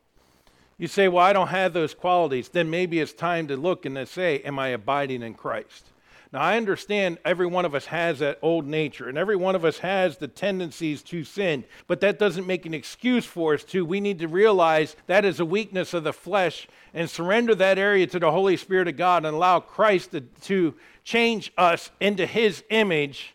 You 0.77 0.87
say, 0.87 1.07
Well, 1.07 1.25
I 1.25 1.33
don't 1.33 1.47
have 1.47 1.73
those 1.73 1.95
qualities. 1.95 2.49
Then 2.49 2.69
maybe 2.69 2.99
it's 2.99 3.13
time 3.13 3.47
to 3.47 3.57
look 3.57 3.85
and 3.85 3.95
to 3.95 4.05
say, 4.05 4.39
Am 4.41 4.59
I 4.59 4.69
abiding 4.69 5.23
in 5.23 5.33
Christ? 5.33 5.87
Now, 6.33 6.41
I 6.41 6.57
understand 6.57 7.19
every 7.23 7.47
one 7.47 7.63
of 7.63 7.73
us 7.73 7.85
has 7.85 8.19
that 8.19 8.39
old 8.41 8.67
nature, 8.67 9.07
and 9.07 9.17
every 9.17 9.37
one 9.37 9.55
of 9.55 9.63
us 9.63 9.77
has 9.77 10.17
the 10.17 10.27
tendencies 10.27 11.01
to 11.03 11.23
sin, 11.23 11.63
but 11.87 12.01
that 12.01 12.19
doesn't 12.19 12.45
make 12.45 12.65
an 12.65 12.73
excuse 12.73 13.25
for 13.25 13.53
us 13.53 13.63
to. 13.65 13.85
We 13.85 14.01
need 14.01 14.19
to 14.19 14.27
realize 14.27 14.97
that 15.07 15.23
is 15.23 15.39
a 15.39 15.45
weakness 15.45 15.93
of 15.93 16.03
the 16.03 16.11
flesh 16.11 16.67
and 16.93 17.09
surrender 17.09 17.55
that 17.55 17.77
area 17.77 18.07
to 18.07 18.19
the 18.19 18.31
Holy 18.31 18.57
Spirit 18.57 18.89
of 18.89 18.97
God 18.97 19.23
and 19.23 19.35
allow 19.35 19.61
Christ 19.61 20.11
to, 20.11 20.21
to 20.21 20.75
change 21.05 21.53
us 21.57 21.91
into 22.01 22.25
His 22.25 22.61
image 22.69 23.33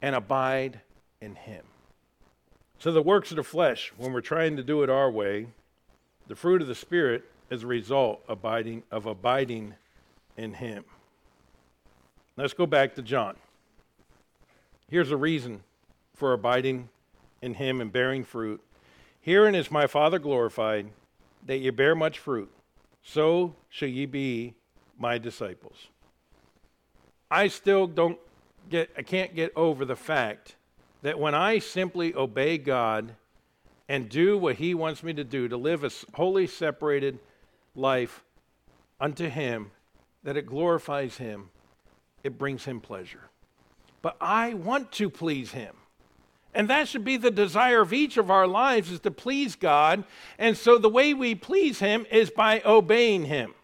and 0.00 0.14
abide 0.14 0.80
in 1.20 1.34
Him. 1.34 1.64
So, 2.78 2.92
the 2.92 3.02
works 3.02 3.30
of 3.32 3.36
the 3.36 3.42
flesh, 3.42 3.92
when 3.96 4.12
we're 4.12 4.20
trying 4.20 4.56
to 4.56 4.62
do 4.62 4.84
it 4.84 4.90
our 4.90 5.10
way, 5.10 5.48
the 6.28 6.36
fruit 6.36 6.62
of 6.62 6.68
the 6.68 6.74
Spirit 6.76 7.24
is 7.50 7.64
a 7.64 7.66
result 7.66 8.22
abiding, 8.28 8.84
of 8.92 9.06
abiding 9.06 9.74
in 10.36 10.54
Him. 10.54 10.84
Let's 12.36 12.54
go 12.54 12.64
back 12.64 12.94
to 12.94 13.02
John. 13.02 13.36
Here's 14.88 15.10
a 15.10 15.16
reason 15.16 15.62
for 16.14 16.32
abiding 16.32 16.88
in 17.42 17.54
Him 17.54 17.80
and 17.80 17.92
bearing 17.92 18.24
fruit. 18.24 18.62
Herein 19.20 19.54
is 19.54 19.70
my 19.70 19.86
Father 19.86 20.18
glorified, 20.18 20.86
that 21.46 21.58
ye 21.58 21.70
bear 21.70 21.94
much 21.94 22.18
fruit. 22.18 22.50
So 23.02 23.54
shall 23.68 23.88
ye 23.88 24.06
be 24.06 24.54
my 24.98 25.18
disciples. 25.18 25.88
I 27.30 27.48
still 27.48 27.86
don't 27.86 28.18
get, 28.70 28.90
I 28.96 29.02
can't 29.02 29.34
get 29.34 29.52
over 29.54 29.84
the 29.84 29.96
fact 29.96 30.56
that 31.02 31.18
when 31.18 31.34
I 31.34 31.58
simply 31.58 32.14
obey 32.14 32.56
God 32.56 33.14
and 33.88 34.08
do 34.08 34.38
what 34.38 34.56
He 34.56 34.74
wants 34.74 35.02
me 35.02 35.12
to 35.14 35.24
do, 35.24 35.48
to 35.48 35.56
live 35.56 35.84
a 35.84 35.90
wholly 36.14 36.46
separated 36.46 37.18
life 37.74 38.24
unto 38.98 39.28
Him, 39.28 39.70
that 40.22 40.36
it 40.36 40.46
glorifies 40.46 41.18
Him, 41.18 41.50
it 42.24 42.38
brings 42.38 42.64
Him 42.64 42.80
pleasure. 42.80 43.30
But 44.00 44.16
I 44.20 44.54
want 44.54 44.92
to 44.92 45.10
please 45.10 45.52
Him. 45.52 45.74
And 46.54 46.68
that 46.68 46.88
should 46.88 47.04
be 47.04 47.16
the 47.16 47.30
desire 47.30 47.80
of 47.80 47.92
each 47.92 48.16
of 48.16 48.30
our 48.30 48.46
lives 48.46 48.90
is 48.90 49.00
to 49.00 49.10
please 49.10 49.56
God. 49.56 50.04
And 50.38 50.56
so 50.56 50.76
the 50.76 50.88
way 50.88 51.14
we 51.14 51.34
please 51.34 51.78
him 51.78 52.06
is 52.10 52.30
by 52.30 52.60
obeying 52.64 53.24
him. 53.24 53.54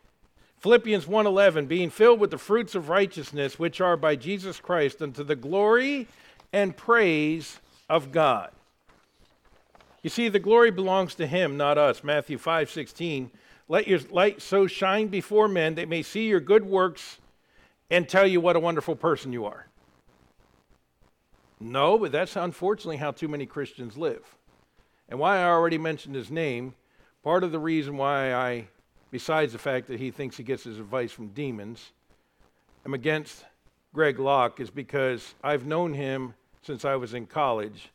Philippians 0.58 1.06
1:11 1.06 1.68
being 1.68 1.90
filled 1.90 2.18
with 2.18 2.30
the 2.30 2.38
fruits 2.38 2.74
of 2.74 2.88
righteousness 2.88 3.58
which 3.58 3.80
are 3.80 3.96
by 3.96 4.16
Jesus 4.16 4.58
Christ 4.58 5.02
unto 5.02 5.22
the 5.22 5.36
glory 5.36 6.08
and 6.52 6.76
praise 6.76 7.60
of 7.88 8.10
God. 8.10 8.50
You 10.02 10.10
see 10.10 10.28
the 10.28 10.38
glory 10.38 10.70
belongs 10.70 11.14
to 11.16 11.26
him 11.26 11.56
not 11.56 11.76
us. 11.76 12.02
Matthew 12.02 12.38
5:16 12.38 13.30
Let 13.68 13.86
your 13.86 14.00
light 14.10 14.40
so 14.40 14.66
shine 14.66 15.08
before 15.08 15.46
men 15.46 15.74
that 15.74 15.82
they 15.82 15.86
may 15.86 16.02
see 16.02 16.26
your 16.26 16.40
good 16.40 16.64
works 16.64 17.18
and 17.90 18.08
tell 18.08 18.26
you 18.26 18.40
what 18.40 18.56
a 18.56 18.60
wonderful 18.60 18.96
person 18.96 19.32
you 19.32 19.46
are. 19.46 19.66
No, 21.60 21.98
but 21.98 22.12
that's 22.12 22.36
unfortunately 22.36 22.98
how 22.98 23.10
too 23.10 23.28
many 23.28 23.46
Christians 23.46 23.96
live. 23.96 24.36
And 25.08 25.18
why 25.18 25.38
I 25.38 25.44
already 25.44 25.78
mentioned 25.78 26.14
his 26.14 26.30
name, 26.30 26.74
part 27.24 27.42
of 27.42 27.52
the 27.52 27.58
reason 27.58 27.96
why 27.96 28.32
I 28.32 28.68
besides 29.10 29.52
the 29.52 29.58
fact 29.58 29.88
that 29.88 29.98
he 29.98 30.10
thinks 30.10 30.36
he 30.36 30.42
gets 30.42 30.64
his 30.64 30.78
advice 30.78 31.12
from 31.12 31.28
demons, 31.28 31.92
I'm 32.84 32.94
against 32.94 33.44
Greg 33.94 34.18
Locke 34.18 34.60
is 34.60 34.70
because 34.70 35.34
I've 35.42 35.66
known 35.66 35.94
him 35.94 36.34
since 36.62 36.84
I 36.84 36.96
was 36.96 37.14
in 37.14 37.26
college. 37.26 37.90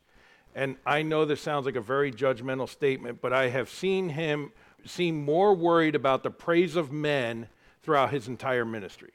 And 0.56 0.75
I 0.86 1.01
know 1.01 1.25
this 1.25 1.41
sounds 1.41 1.65
like 1.65 1.75
a 1.75 1.82
very 1.82 2.12
judgmental 2.12 2.69
statement, 2.69 3.21
but 3.21 3.34
I 3.34 3.49
have 3.49 3.69
seen 3.69 4.10
him 4.10 4.51
seem 4.86 5.23
more 5.23 5.53
worried 5.53 5.95
about 5.95 6.23
the 6.23 6.32
praise 6.32 6.75
of 6.75 6.91
men 6.91 7.47
throughout 7.82 8.12
his 8.12 8.27
entire 8.27 8.65
ministry. 8.65 9.13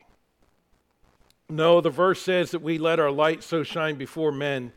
No, 1.50 1.80
the 1.80 1.90
verse 1.90 2.20
says 2.20 2.50
that 2.50 2.62
we 2.62 2.78
let 2.78 3.00
our 3.00 3.10
light 3.10 3.42
so 3.42 3.62
shine 3.62 3.96
before 3.96 4.32
men 4.32 4.72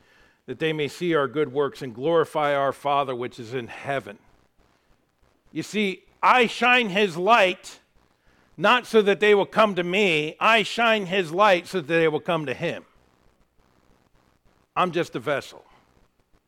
that 0.45 0.59
they 0.59 0.73
may 0.73 0.87
see 0.87 1.13
our 1.13 1.27
good 1.27 1.51
works 1.51 1.81
and 1.81 1.93
glorify 1.93 2.55
our 2.55 2.71
Father 2.71 3.13
which 3.13 3.39
is 3.39 3.53
in 3.53 3.67
heaven. 3.67 4.17
You 5.51 5.63
see, 5.63 6.03
I 6.23 6.47
shine 6.47 6.89
his 6.89 7.17
light 7.17 7.79
not 8.57 8.85
so 8.85 9.01
that 9.01 9.19
they 9.19 9.33
will 9.33 9.45
come 9.45 9.75
to 9.75 9.83
me, 9.83 10.35
I 10.39 10.63
shine 10.63 11.07
his 11.07 11.31
light 11.31 11.67
so 11.67 11.79
that 11.79 11.87
they 11.87 12.07
will 12.07 12.19
come 12.19 12.45
to 12.45 12.53
him. 12.53 12.85
I'm 14.75 14.91
just 14.91 15.15
a 15.15 15.19
vessel. 15.19 15.65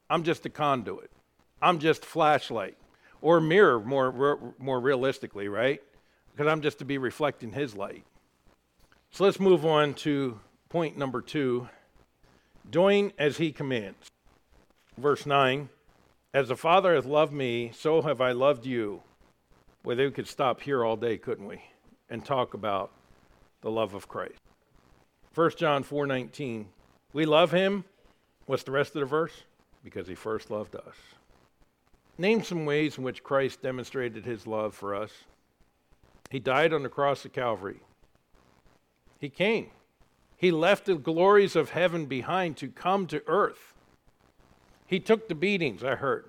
I'm 0.10 0.24
just 0.24 0.46
a 0.46 0.50
conduit. 0.50 1.12
I'm 1.62 1.80
just 1.80 2.04
a 2.04 2.08
flashlight 2.08 2.78
or 3.22 3.42
mirror 3.42 3.80
more 3.80 4.54
more 4.60 4.80
realistically, 4.80 5.48
right? 5.48 5.82
Because 6.32 6.52
I'm 6.52 6.62
just 6.62 6.80
to 6.80 6.86
be 6.86 6.98
reflecting 6.98 7.52
his 7.52 7.76
light. 7.76 8.04
So 9.14 9.26
let's 9.26 9.40
move 9.40 9.64
on 9.64 9.94
to 9.94 10.40
point 10.70 10.98
number 10.98 11.22
2, 11.22 11.70
doing 12.68 13.14
as 13.20 13.38
he 13.38 13.52
commands. 13.52 14.10
Verse 14.98 15.28
9, 15.28 15.70
as 16.34 16.48
the 16.48 16.56
Father 16.56 16.96
hath 16.96 17.06
loved 17.06 17.32
me, 17.32 17.72
so 17.76 18.02
have 18.02 18.22
I 18.22 18.32
loved 18.32 18.66
you. 18.66 19.04
Well, 19.84 19.98
we 19.98 20.10
could 20.10 20.28
stop 20.28 20.62
here 20.62 20.84
all 20.84 20.96
day, 20.96 21.20
couldn't 21.20 21.46
we? 21.46 21.62
And 22.10 22.26
talk 22.26 22.56
about 22.56 22.92
the 23.62 23.70
love 23.70 23.94
of 23.94 24.08
Christ. 24.08 24.40
1 25.36 25.52
John 25.58 25.84
4:19. 25.84 26.66
We 27.14 27.28
love 27.28 27.52
him. 27.52 27.86
What's 28.48 28.64
the 28.64 28.72
rest 28.72 28.96
of 28.96 29.02
the 29.02 29.06
verse? 29.06 29.44
Because 29.84 30.08
he 30.08 30.16
first 30.16 30.50
loved 30.50 30.76
us. 30.76 30.96
Name 32.18 32.42
some 32.42 32.66
ways 32.66 32.98
in 32.98 33.04
which 33.04 33.22
Christ 33.22 33.62
demonstrated 33.62 34.26
his 34.26 34.48
love 34.48 34.74
for 34.74 34.96
us. 34.96 35.12
He 36.32 36.40
died 36.40 36.74
on 36.74 36.82
the 36.82 36.90
cross 36.90 37.24
of 37.26 37.32
Calvary. 37.32 37.82
He 39.24 39.30
came. 39.30 39.68
He 40.36 40.52
left 40.52 40.84
the 40.84 40.96
glories 40.96 41.56
of 41.56 41.70
heaven 41.70 42.08
behind 42.08 42.58
to 42.58 42.68
come 42.68 43.08
to 43.08 43.24
earth. 43.26 43.74
He 44.86 45.00
took 45.00 45.30
the 45.30 45.34
beatings, 45.34 45.82
I 45.82 45.96
heard. 45.96 46.26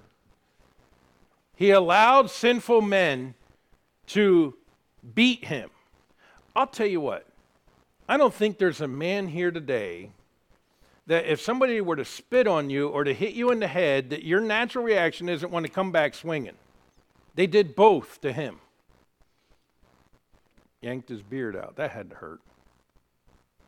He 1.57 1.73
allowed 1.73 2.31
sinful 2.31 2.83
men 2.83 3.35
to 4.07 4.55
beat 5.13 5.47
him. 5.47 5.71
I'll 6.55 6.69
tell 6.69 6.87
you 6.87 7.01
what, 7.01 7.27
I 8.09 8.17
don't 8.17 8.33
think 8.33 8.59
there's 8.59 8.81
a 8.81 8.87
man 8.87 9.27
here 9.27 9.51
today 9.51 10.13
that 11.09 11.27
if 11.27 11.41
somebody 11.41 11.81
were 11.81 11.97
to 11.97 12.05
spit 12.05 12.47
on 12.47 12.71
you 12.71 12.87
or 12.87 13.03
to 13.03 13.13
hit 13.13 13.35
you 13.35 13.51
in 13.51 13.59
the 13.59 13.67
head, 13.67 14.11
that 14.11 14.23
your 14.23 14.41
natural 14.41 14.85
reaction 14.85 15.29
isn't 15.29 15.51
want 15.51 15.67
to 15.67 15.73
come 15.73 15.91
back 15.91 16.15
swinging. 16.15 16.55
They 17.35 17.49
did 17.49 17.75
both 17.75 18.21
to 18.21 18.33
him. 18.33 18.61
Yanked 20.81 21.09
his 21.09 21.23
beard 21.23 21.57
out. 21.57 21.75
That 21.75 21.91
had 21.91 22.11
to 22.11 22.15
hurt. 22.15 22.41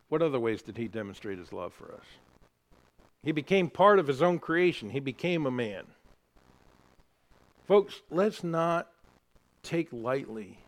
What 0.08 0.22
other 0.22 0.38
ways 0.38 0.62
did 0.62 0.76
he 0.76 0.88
demonstrate 0.88 1.38
his 1.38 1.52
love 1.52 1.74
for 1.74 1.92
us? 1.92 2.04
He 3.22 3.32
became 3.32 3.68
part 3.70 3.98
of 3.98 4.06
his 4.06 4.22
own 4.22 4.38
creation, 4.38 4.90
he 4.90 5.00
became 5.00 5.46
a 5.46 5.50
man. 5.50 5.84
Folks, 7.66 8.02
let's 8.10 8.44
not 8.44 8.88
take 9.64 9.88
lightly 9.92 10.58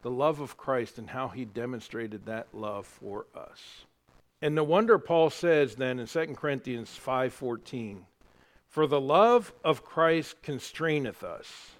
the 0.00 0.10
love 0.10 0.40
of 0.40 0.56
Christ 0.56 0.96
and 0.96 1.10
how 1.10 1.28
he 1.28 1.44
demonstrated 1.44 2.24
that 2.24 2.46
love 2.54 2.86
for 2.86 3.26
us. 3.36 3.84
And 4.40 4.54
no 4.54 4.64
wonder 4.64 4.98
Paul 4.98 5.30
says 5.30 5.74
then 5.74 5.98
in 5.98 6.06
2 6.06 6.36
Corinthians 6.36 6.96
5:14, 6.96 8.06
"For 8.68 8.86
the 8.86 9.00
love 9.00 9.52
of 9.64 9.84
Christ 9.84 10.40
constraineth 10.42 11.22
us, 11.22 11.72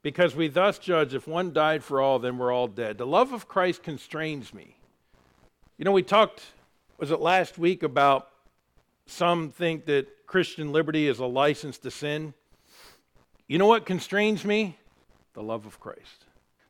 because 0.00 0.34
we 0.34 0.48
thus 0.48 0.78
judge 0.78 1.12
if 1.12 1.26
one 1.26 1.52
died 1.52 1.82
for 1.84 2.00
all, 2.00 2.18
then 2.18 2.38
we're 2.38 2.52
all 2.52 2.68
dead." 2.68 2.96
The 2.96 3.06
love 3.06 3.32
of 3.32 3.48
Christ 3.48 3.82
constrains 3.82 4.54
me. 4.54 4.78
You 5.78 5.84
know, 5.84 5.92
we 5.92 6.02
talked 6.02 6.42
was 6.98 7.10
it 7.10 7.20
last 7.20 7.58
week 7.58 7.82
about 7.82 8.28
some 9.06 9.50
think 9.50 9.86
that 9.86 10.26
Christian 10.26 10.72
liberty 10.72 11.08
is 11.08 11.18
a 11.18 11.26
license 11.26 11.78
to 11.78 11.90
sin. 11.90 12.34
You 13.48 13.58
know 13.58 13.66
what 13.66 13.84
constrains 13.84 14.44
me? 14.44 14.78
the 15.34 15.42
love 15.42 15.66
of 15.66 15.80
Christ. 15.80 16.26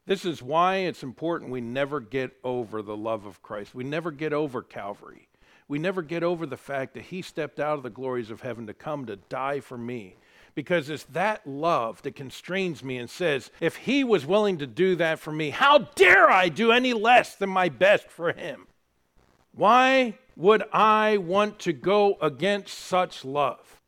This 0.07 0.25
is 0.25 0.43
why 0.43 0.77
it's 0.79 1.03
important 1.03 1.51
we 1.51 1.61
never 1.61 2.01
get 2.01 2.33
over 2.43 2.83
the 2.83 2.97
love 2.97 3.25
of 3.25 3.43
Christ. 3.43 3.75
We 3.75 3.85
never 3.85 4.11
get 4.11 4.33
over 4.33 4.63
Calvary. 4.63 5.29
We 5.69 5.79
never 5.79 6.03
get 6.03 6.23
over 6.23 6.45
the 6.45 6.57
fact 6.57 6.95
that 6.95 7.05
He 7.05 7.23
stepped 7.23 7.61
out 7.61 7.77
of 7.77 7.83
the 7.83 7.91
glories 7.91 8.31
of 8.31 8.41
heaven 8.41 8.67
to 8.67 8.75
come 8.75 9.07
to 9.07 9.17
die 9.17 9.61
for 9.61 9.79
me. 9.79 10.17
Because 10.55 10.91
it's 10.91 11.05
that 11.05 11.47
love 11.47 12.03
that 12.03 12.15
constrains 12.15 12.85
me 12.85 12.99
and 12.99 13.09
says, 13.09 13.51
if 13.61 13.77
He 13.77 14.05
was 14.05 14.27
willing 14.27 14.59
to 14.59 14.67
do 14.67 14.97
that 14.97 15.19
for 15.19 15.33
me, 15.33 15.51
how 15.51 15.79
dare 15.95 16.31
I 16.31 16.49
do 16.49 16.73
any 16.73 16.93
less 16.93 17.37
than 17.37 17.49
my 17.49 17.69
best 17.69 18.11
for 18.11 18.33
Him? 18.33 18.67
Why 19.55 20.19
would 20.37 20.65
I 20.73 21.19
want 21.19 21.59
to 21.61 21.73
go 21.73 22.17
against 22.23 22.79
such 22.79 23.25
love? 23.25 23.81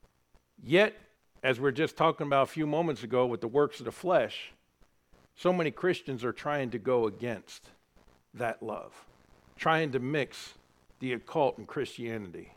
Yet, 0.62 0.94
as 1.42 1.58
we 1.58 1.68
are 1.68 1.72
just 1.72 1.96
talking 1.96 2.26
about 2.26 2.44
a 2.44 2.52
few 2.52 2.66
moments 2.66 3.02
ago 3.02 3.26
with 3.26 3.40
the 3.40 3.48
works 3.48 3.78
of 3.78 3.86
the 3.86 3.92
flesh, 3.92 4.52
so 5.34 5.52
many 5.52 5.70
Christians 5.70 6.24
are 6.24 6.32
trying 6.32 6.70
to 6.70 6.78
go 6.78 7.06
against 7.06 7.70
that 8.34 8.62
love, 8.62 8.92
trying 9.56 9.92
to 9.92 9.98
mix 9.98 10.54
the 11.00 11.12
occult 11.14 11.58
and 11.58 11.66
Christianity. 11.66 12.52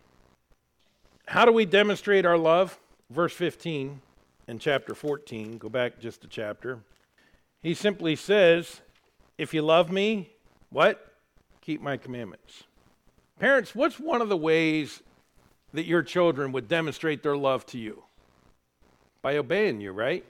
How 1.27 1.45
do 1.45 1.51
we 1.51 1.65
demonstrate 1.65 2.25
our 2.25 2.37
love? 2.37 2.79
Verse 3.09 3.33
15 3.33 4.01
in 4.47 4.59
chapter 4.59 4.95
14, 4.95 5.57
go 5.57 5.69
back 5.69 5.99
just 5.99 6.23
a 6.23 6.27
chapter. 6.27 6.79
He 7.61 7.73
simply 7.73 8.15
says, 8.15 8.81
If 9.37 9.53
you 9.53 9.61
love 9.61 9.91
me, 9.91 10.29
what? 10.69 11.13
Keep 11.61 11.81
my 11.81 11.97
commandments. 11.97 12.63
Parents, 13.39 13.75
what's 13.75 13.99
one 13.99 14.21
of 14.21 14.29
the 14.29 14.37
ways 14.37 15.03
that 15.73 15.85
your 15.85 16.01
children 16.01 16.51
would 16.53 16.67
demonstrate 16.67 17.21
their 17.21 17.37
love 17.37 17.65
to 17.67 17.77
you? 17.77 18.03
By 19.21 19.37
obeying 19.37 19.79
you, 19.79 19.91
right? 19.91 20.25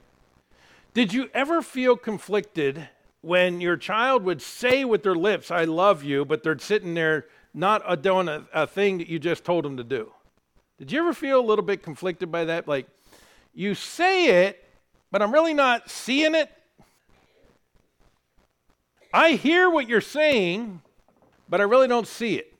Did 0.92 1.14
you 1.14 1.30
ever 1.32 1.62
feel 1.62 1.96
conflicted 1.96 2.88
when 3.22 3.60
your 3.60 3.76
child 3.76 4.24
would 4.24 4.42
say 4.42 4.84
with 4.84 5.02
their 5.02 5.14
lips, 5.14 5.50
I 5.50 5.64
love 5.64 6.04
you, 6.04 6.24
but 6.24 6.42
they're 6.42 6.58
sitting 6.58 6.94
there 6.94 7.26
not 7.54 8.02
doing 8.02 8.28
a, 8.28 8.44
a 8.52 8.66
thing 8.66 8.98
that 8.98 9.08
you 9.08 9.18
just 9.18 9.42
told 9.42 9.64
them 9.64 9.78
to 9.78 9.84
do? 9.84 10.12
Did 10.78 10.92
you 10.92 11.00
ever 11.00 11.14
feel 11.14 11.40
a 11.40 11.46
little 11.46 11.64
bit 11.64 11.82
conflicted 11.82 12.30
by 12.30 12.44
that? 12.44 12.68
Like, 12.68 12.86
you 13.54 13.74
say 13.74 14.46
it, 14.46 14.64
but 15.10 15.22
I'm 15.22 15.32
really 15.32 15.54
not 15.54 15.90
seeing 15.90 16.34
it. 16.34 16.50
I 19.14 19.32
hear 19.32 19.70
what 19.70 19.88
you're 19.88 20.02
saying, 20.02 20.82
but 21.48 21.60
I 21.62 21.64
really 21.64 21.88
don't 21.88 22.06
see 22.06 22.34
it. 22.34 22.52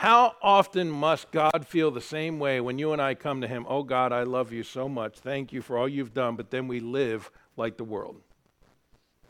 How 0.00 0.34
often 0.40 0.90
must 0.90 1.30
God 1.30 1.66
feel 1.68 1.90
the 1.90 2.00
same 2.00 2.38
way 2.38 2.58
when 2.58 2.78
you 2.78 2.94
and 2.94 3.02
I 3.02 3.14
come 3.14 3.42
to 3.42 3.46
Him? 3.46 3.66
Oh 3.68 3.82
God, 3.82 4.14
I 4.14 4.22
love 4.22 4.50
you 4.50 4.62
so 4.62 4.88
much. 4.88 5.18
Thank 5.18 5.52
you 5.52 5.60
for 5.60 5.76
all 5.76 5.86
you've 5.86 6.14
done, 6.14 6.36
but 6.36 6.50
then 6.50 6.68
we 6.68 6.80
live 6.80 7.30
like 7.58 7.76
the 7.76 7.84
world. 7.84 8.16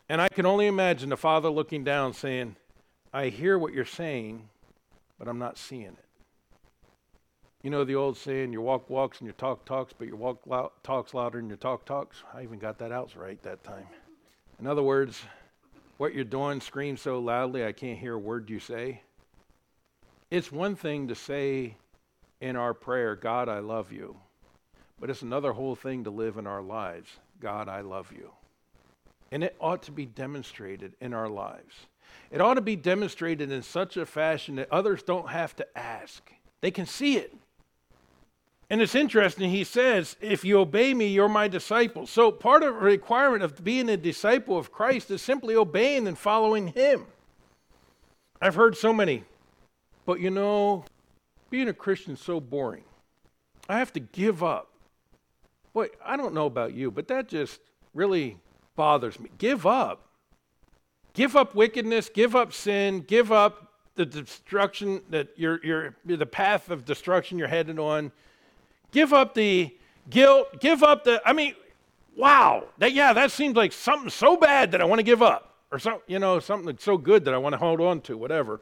And 0.07 0.21
I 0.21 0.29
can 0.29 0.45
only 0.45 0.67
imagine 0.67 1.09
the 1.09 1.17
Father 1.17 1.49
looking 1.49 1.83
down 1.83 2.13
saying, 2.13 2.55
I 3.11 3.27
hear 3.27 3.59
what 3.59 3.73
you're 3.73 3.83
saying, 3.83 4.47
but 5.19 5.27
I'm 5.27 5.39
not 5.39 5.57
seeing 5.57 5.87
it. 5.87 6.05
You 7.63 7.69
know 7.69 7.83
the 7.83 7.95
old 7.95 8.15
saying, 8.15 8.53
your 8.53 8.61
walk 8.61 8.89
walks 8.89 9.19
and 9.19 9.27
your 9.27 9.33
talk 9.33 9.65
talks, 9.65 9.91
but 9.91 10.07
your 10.07 10.15
walk 10.15 10.39
talks 10.83 11.13
louder 11.13 11.39
than 11.39 11.49
your 11.49 11.57
talk 11.57 11.83
talks? 11.83 12.23
I 12.33 12.43
even 12.43 12.59
got 12.59 12.77
that 12.77 12.93
out 12.93 13.13
right 13.17 13.41
that 13.43 13.61
time. 13.65 13.87
In 14.57 14.67
other 14.67 14.83
words, 14.83 15.21
what 15.97 16.13
you're 16.13 16.23
doing 16.23 16.61
screams 16.61 17.01
so 17.01 17.19
loudly 17.19 17.65
I 17.65 17.73
can't 17.73 17.99
hear 17.99 18.13
a 18.13 18.19
word 18.19 18.49
you 18.49 18.61
say. 18.61 19.01
It's 20.31 20.49
one 20.49 20.77
thing 20.77 21.09
to 21.09 21.15
say 21.15 21.75
in 22.39 22.55
our 22.55 22.73
prayer, 22.73 23.17
God, 23.17 23.49
I 23.49 23.59
love 23.59 23.91
you. 23.91 24.15
But 24.97 25.09
it's 25.09 25.23
another 25.23 25.51
whole 25.51 25.75
thing 25.75 26.05
to 26.05 26.09
live 26.09 26.37
in 26.37 26.47
our 26.47 26.61
lives, 26.61 27.09
God, 27.41 27.67
I 27.67 27.81
love 27.81 28.13
you. 28.15 28.31
And 29.31 29.43
it 29.43 29.55
ought 29.59 29.83
to 29.83 29.91
be 29.91 30.05
demonstrated 30.05 30.93
in 31.01 31.13
our 31.13 31.27
lives. 31.27 31.87
It 32.31 32.39
ought 32.39 32.53
to 32.53 32.61
be 32.61 32.75
demonstrated 32.75 33.51
in 33.51 33.61
such 33.61 33.97
a 33.97 34.05
fashion 34.05 34.55
that 34.55 34.71
others 34.71 35.03
don't 35.03 35.29
have 35.29 35.55
to 35.57 35.77
ask, 35.77 36.31
they 36.61 36.71
can 36.71 36.85
see 36.85 37.17
it. 37.17 37.35
And 38.69 38.81
it's 38.81 38.95
interesting, 38.95 39.49
he 39.49 39.65
says, 39.65 40.15
if 40.21 40.45
you 40.45 40.59
obey 40.59 40.93
me, 40.93 41.07
you're 41.07 41.27
my 41.27 41.49
disciple. 41.49 42.07
So 42.07 42.31
part 42.31 42.63
of 42.63 42.73
a 42.73 42.79
requirement 42.79 43.43
of 43.43 43.61
being 43.61 43.89
a 43.89 43.97
disciple 43.97 44.57
of 44.57 44.71
Christ 44.71 45.11
is 45.11 45.21
simply 45.21 45.55
obeying 45.55 46.07
and 46.07 46.17
following 46.17 46.67
him. 46.67 47.05
I've 48.41 48.55
heard 48.55 48.77
so 48.77 48.93
many 48.93 49.25
but 50.05 50.19
you 50.19 50.29
know, 50.29 50.85
being 51.49 51.67
a 51.69 51.73
Christian 51.73 52.13
is 52.13 52.19
so 52.19 52.39
boring. 52.39 52.83
I 53.69 53.79
have 53.79 53.93
to 53.93 53.99
give 53.99 54.43
up. 54.43 54.69
Boy, 55.73 55.87
I 56.03 56.17
don't 56.17 56.33
know 56.33 56.45
about 56.45 56.73
you, 56.73 56.91
but 56.91 57.07
that 57.07 57.27
just 57.27 57.59
really 57.93 58.37
bothers 58.75 59.19
me. 59.19 59.29
Give 59.37 59.65
up. 59.65 60.07
Give 61.13 61.35
up 61.35 61.55
wickedness, 61.55 62.09
give 62.09 62.35
up 62.35 62.53
sin, 62.53 63.01
give 63.01 63.31
up 63.31 63.73
the 63.95 64.05
destruction 64.05 65.01
that 65.09 65.27
you're, 65.35 65.59
you're 65.63 65.95
the 66.05 66.25
path 66.25 66.69
of 66.69 66.85
destruction 66.85 67.37
you're 67.37 67.49
headed 67.49 67.79
on. 67.79 68.11
Give 68.91 69.13
up 69.13 69.33
the 69.33 69.75
guilt, 70.09 70.59
give 70.59 70.83
up 70.83 71.03
the 71.03 71.21
I 71.25 71.33
mean, 71.33 71.55
wow. 72.15 72.65
That 72.77 72.93
yeah, 72.93 73.13
that 73.13 73.31
seems 73.31 73.55
like 73.55 73.73
something 73.73 74.09
so 74.09 74.37
bad 74.37 74.71
that 74.71 74.81
I 74.81 74.85
want 74.85 74.99
to 74.99 75.03
give 75.03 75.21
up. 75.21 75.55
Or 75.71 75.79
some, 75.79 75.99
you 76.07 76.19
know, 76.19 76.39
something 76.39 76.65
that's 76.65 76.83
so 76.83 76.97
good 76.97 77.23
that 77.25 77.33
I 77.33 77.37
want 77.37 77.53
to 77.53 77.57
hold 77.57 77.79
on 77.79 78.01
to, 78.01 78.17
whatever. 78.17 78.59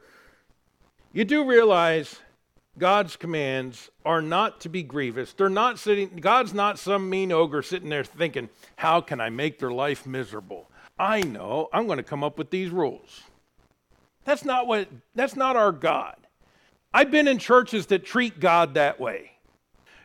You 1.12 1.26
do 1.26 1.44
realize 1.44 2.20
God's 2.78 3.16
commands 3.16 3.90
are 4.06 4.22
not 4.22 4.62
to 4.62 4.70
be 4.70 4.84
grievous. 4.84 5.34
They're 5.34 5.50
not 5.50 5.80
sitting, 5.80 6.18
God's 6.20 6.54
not 6.54 6.80
some 6.80 7.10
mean 7.10 7.32
ogre 7.32 7.62
sitting 7.62 7.90
there 7.90 8.04
thinking, 8.04 8.50
how 8.76 9.02
can 9.02 9.20
I 9.20 9.30
make 9.30 9.60
their 9.60 9.72
life 9.72 10.06
miserable? 10.06 10.70
I 10.98 11.22
know, 11.22 11.70
I'm 11.74 11.88
going 11.88 11.98
to 11.98 12.04
come 12.04 12.24
up 12.24 12.38
with 12.38 12.52
these 12.52 12.70
rules. 12.70 13.22
That's 14.26 14.46
not 14.46 14.68
what, 14.68 14.88
that's 15.16 15.36
not 15.36 15.56
our 15.56 15.72
God. 15.72 16.16
I've 16.94 17.12
been 17.12 17.28
in 17.28 17.38
churches 17.38 17.88
that 17.88 18.06
treat 18.06 18.40
God 18.40 18.76
that 18.76 19.00
way. 19.00 19.32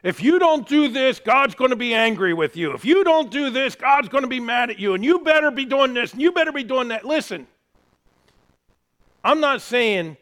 If 0.03 0.23
you 0.23 0.39
don't 0.39 0.69
do 0.69 0.89
this, 0.89 1.19
God's 1.19 1.55
going 1.55 1.71
to 1.71 1.77
be 1.77 1.95
angry 1.95 2.35
with 2.35 2.57
you. 2.57 2.73
If 2.73 2.85
you 2.85 3.05
don't 3.05 3.31
do 3.31 3.51
this, 3.51 3.75
God's 3.75 4.09
going 4.09 4.23
to 4.23 4.29
be 4.29 4.41
mad 4.41 4.71
at 4.71 4.79
you. 4.79 4.95
And 4.95 5.03
you 5.03 5.21
better 5.21 5.51
be 5.51 5.65
doing 5.65 5.95
this 5.95 6.13
and 6.13 6.21
you 6.21 6.31
better 6.31 6.53
be 6.53 6.63
doing 6.63 6.89
that. 6.89 7.07
Listen, 7.07 7.47
I'm 9.25 9.41
not 9.41 9.63
saying 9.63 10.19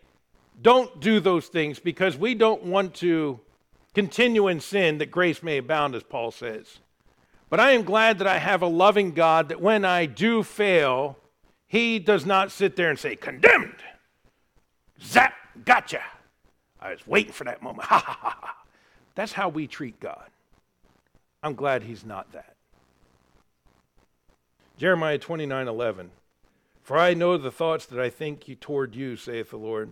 don't 0.62 1.01
do 1.01 1.20
those 1.20 1.48
things 1.48 1.79
because 1.79 2.16
we 2.16 2.35
don't 2.35 2.62
want 2.62 2.94
to 2.94 3.40
continue 3.94 4.48
in 4.48 4.61
sin 4.61 4.98
that 4.98 5.11
grace 5.11 5.42
may 5.42 5.59
abound, 5.59 5.94
as 5.94 6.03
Paul 6.03 6.31
says. 6.31 6.79
But 7.51 7.61
I 7.61 7.72
am 7.72 7.83
glad 7.83 8.18
that 8.18 8.27
I 8.27 8.38
have 8.38 8.62
a 8.62 8.66
loving 8.66 9.12
God 9.12 9.48
that 9.51 9.61
when 9.61 9.85
I 9.85 10.07
do 10.07 10.42
fail, 10.42 11.18
he 11.66 11.98
does 11.98 12.25
not 12.25 12.51
sit 12.51 12.77
there 12.77 12.88
and 12.88 12.98
say, 12.98 13.16
condemned. 13.16 13.77
Zap, 15.03 15.35
gotcha. 15.64 16.01
I 16.81 16.92
was 16.92 17.07
waiting 17.07 17.33
for 17.33 17.44
that 17.44 17.62
moment. 17.62 17.88
Ha 17.88 17.98
ha 17.98 18.18
ha 18.20 18.38
ha. 18.40 18.57
That's 19.14 19.33
how 19.33 19.48
we 19.48 19.66
treat 19.66 20.01
God. 20.01 20.31
I'm 21.42 21.55
glad 21.55 21.83
he's 21.83 22.07
not 22.07 22.33
that. 22.33 22.55
Jeremiah 24.79 25.18
29 25.18 25.68
11. 25.68 26.11
For 26.83 26.96
I 26.96 27.14
know 27.14 27.37
the 27.37 27.53
thoughts 27.53 27.87
that 27.87 28.01
I 28.01 28.11
think 28.11 28.59
toward 28.61 28.94
you, 28.94 29.16
saith 29.16 29.51
the 29.51 29.57
Lord 29.57 29.90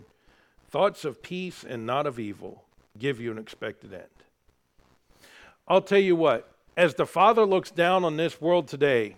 Thoughts 0.71 1.03
of 1.03 1.21
peace 1.21 1.65
and 1.67 1.85
not 1.85 2.07
of 2.07 2.17
evil 2.17 2.63
give 2.97 3.19
you 3.19 3.29
an 3.29 3.37
expected 3.37 3.93
end. 3.93 4.03
I'll 5.67 5.81
tell 5.81 5.99
you 5.99 6.15
what, 6.15 6.49
as 6.77 6.95
the 6.95 7.05
Father 7.05 7.45
looks 7.45 7.71
down 7.71 8.05
on 8.05 8.15
this 8.15 8.39
world 8.39 8.69
today, 8.69 9.17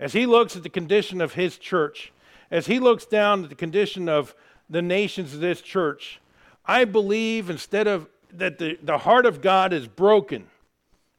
as 0.00 0.12
he 0.12 0.26
looks 0.26 0.56
at 0.56 0.64
the 0.64 0.68
condition 0.68 1.20
of 1.20 1.34
his 1.34 1.58
church, 1.58 2.12
as 2.50 2.66
he 2.66 2.80
looks 2.80 3.06
down 3.06 3.44
at 3.44 3.50
the 3.50 3.54
condition 3.54 4.08
of 4.08 4.34
the 4.68 4.82
nations 4.82 5.32
of 5.32 5.38
this 5.38 5.60
church, 5.60 6.20
I 6.66 6.84
believe 6.84 7.50
instead 7.50 7.86
of 7.86 8.08
that 8.32 8.58
the, 8.58 8.76
the 8.82 8.98
heart 8.98 9.26
of 9.26 9.40
God 9.40 9.72
is 9.72 9.86
broken. 9.86 10.48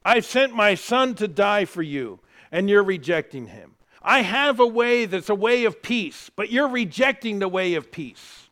I 0.03 0.19
sent 0.19 0.53
my 0.53 0.75
son 0.75 1.15
to 1.15 1.29
die 1.29 1.63
for 1.63 1.81
you, 1.81 2.19
and 2.51 2.69
you're 2.69 2.83
rejecting 2.83 3.47
him. 3.47 3.75
I 4.01 4.21
have 4.21 4.59
a 4.59 4.67
way 4.67 5.05
that's 5.05 5.29
a 5.29 5.35
way 5.35 5.63
of 5.63 5.81
peace, 5.81 6.29
but 6.35 6.51
you're 6.51 6.67
rejecting 6.67 7.39
the 7.39 7.47
way 7.47 7.75
of 7.75 7.89
peace. 7.89 8.44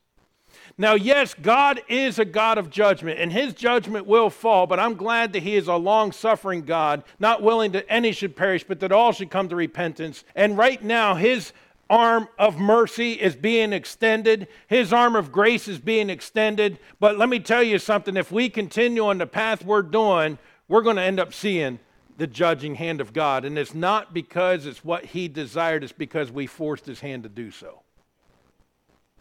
Now, 0.77 0.95
yes, 0.95 1.35
God 1.35 1.81
is 1.87 2.17
a 2.17 2.25
God 2.25 2.57
of 2.57 2.71
judgment, 2.71 3.19
and 3.19 3.31
his 3.31 3.53
judgment 3.53 4.07
will 4.07 4.31
fall, 4.31 4.65
but 4.65 4.79
I'm 4.79 4.95
glad 4.95 5.33
that 5.33 5.43
he 5.43 5.55
is 5.55 5.67
a 5.67 5.75
long 5.75 6.11
suffering 6.11 6.63
God, 6.63 7.03
not 7.19 7.43
willing 7.43 7.73
that 7.73 7.85
any 7.87 8.11
should 8.11 8.35
perish, 8.35 8.63
but 8.63 8.79
that 8.79 8.91
all 8.91 9.11
should 9.11 9.29
come 9.29 9.49
to 9.49 9.55
repentance. 9.55 10.23
And 10.35 10.57
right 10.57 10.83
now, 10.83 11.13
his 11.13 11.53
arm 11.91 12.27
of 12.39 12.57
mercy 12.57 13.13
is 13.13 13.35
being 13.35 13.71
extended, 13.71 14.47
his 14.67 14.91
arm 14.91 15.15
of 15.15 15.31
grace 15.31 15.67
is 15.67 15.77
being 15.77 16.09
extended. 16.09 16.79
But 16.99 17.19
let 17.19 17.29
me 17.29 17.39
tell 17.39 17.61
you 17.61 17.77
something 17.77 18.17
if 18.17 18.31
we 18.31 18.49
continue 18.49 19.05
on 19.05 19.19
the 19.19 19.27
path 19.27 19.63
we're 19.63 19.83
doing, 19.83 20.39
we're 20.67 20.81
going 20.81 20.95
to 20.95 21.03
end 21.03 21.19
up 21.19 21.35
seeing 21.35 21.79
the 22.17 22.25
judging 22.25 22.75
hand 22.75 22.99
of 22.99 23.13
God. 23.13 23.45
And 23.45 23.59
it's 23.59 23.75
not 23.75 24.11
because 24.11 24.65
it's 24.65 24.83
what 24.83 25.05
he 25.05 25.27
desired, 25.27 25.83
it's 25.83 25.93
because 25.93 26.31
we 26.31 26.47
forced 26.47 26.87
his 26.87 26.99
hand 26.99 27.23
to 27.23 27.29
do 27.29 27.51
so. 27.51 27.81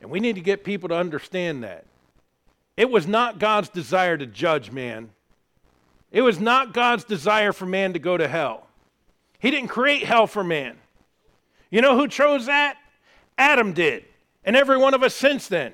And 0.02 0.10
we 0.10 0.20
need 0.20 0.34
to 0.34 0.40
get 0.40 0.64
people 0.64 0.88
to 0.88 0.96
understand 0.96 1.62
that. 1.62 1.86
It 2.76 2.90
was 2.90 3.06
not 3.06 3.38
God's 3.38 3.68
desire 3.68 4.18
to 4.18 4.26
judge 4.26 4.72
man. 4.72 5.10
It 6.10 6.22
was 6.22 6.40
not 6.40 6.74
God's 6.74 7.04
desire 7.04 7.52
for 7.52 7.66
man 7.66 7.92
to 7.92 7.98
go 7.98 8.16
to 8.16 8.26
hell. 8.26 8.66
He 9.38 9.50
didn't 9.50 9.68
create 9.68 10.04
hell 10.04 10.26
for 10.26 10.42
man. 10.42 10.76
You 11.70 11.80
know 11.80 11.96
who 11.96 12.08
chose 12.08 12.46
that? 12.46 12.76
Adam 13.38 13.72
did. 13.72 14.04
And 14.44 14.56
every 14.56 14.76
one 14.76 14.92
of 14.92 15.02
us 15.02 15.14
since 15.14 15.46
then. 15.46 15.72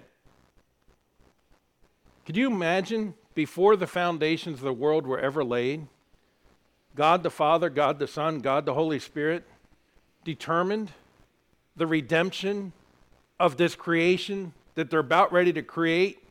Could 2.27 2.37
you 2.37 2.49
imagine 2.49 3.15
before 3.35 3.77
the 3.77 3.87
foundations 3.87 4.59
of 4.59 4.65
the 4.65 4.73
world 4.73 5.07
were 5.07 5.19
ever 5.19 5.43
laid? 5.43 5.87
God 6.95 7.23
the 7.23 7.31
Father, 7.31 7.71
God 7.71 7.99
the 7.99 8.07
Son, 8.07 8.41
God 8.41 8.67
the 8.67 8.75
Holy 8.75 8.99
Spirit 8.99 9.45
determined 10.25 10.91
the 11.77 11.87
redemption 11.87 12.73
of 13.39 13.57
this 13.57 13.75
creation 13.75 14.53
that 14.75 14.91
they're 14.91 15.01
about 15.01 15.33
ready 15.33 15.53
to 15.53 15.63
create 15.63 16.23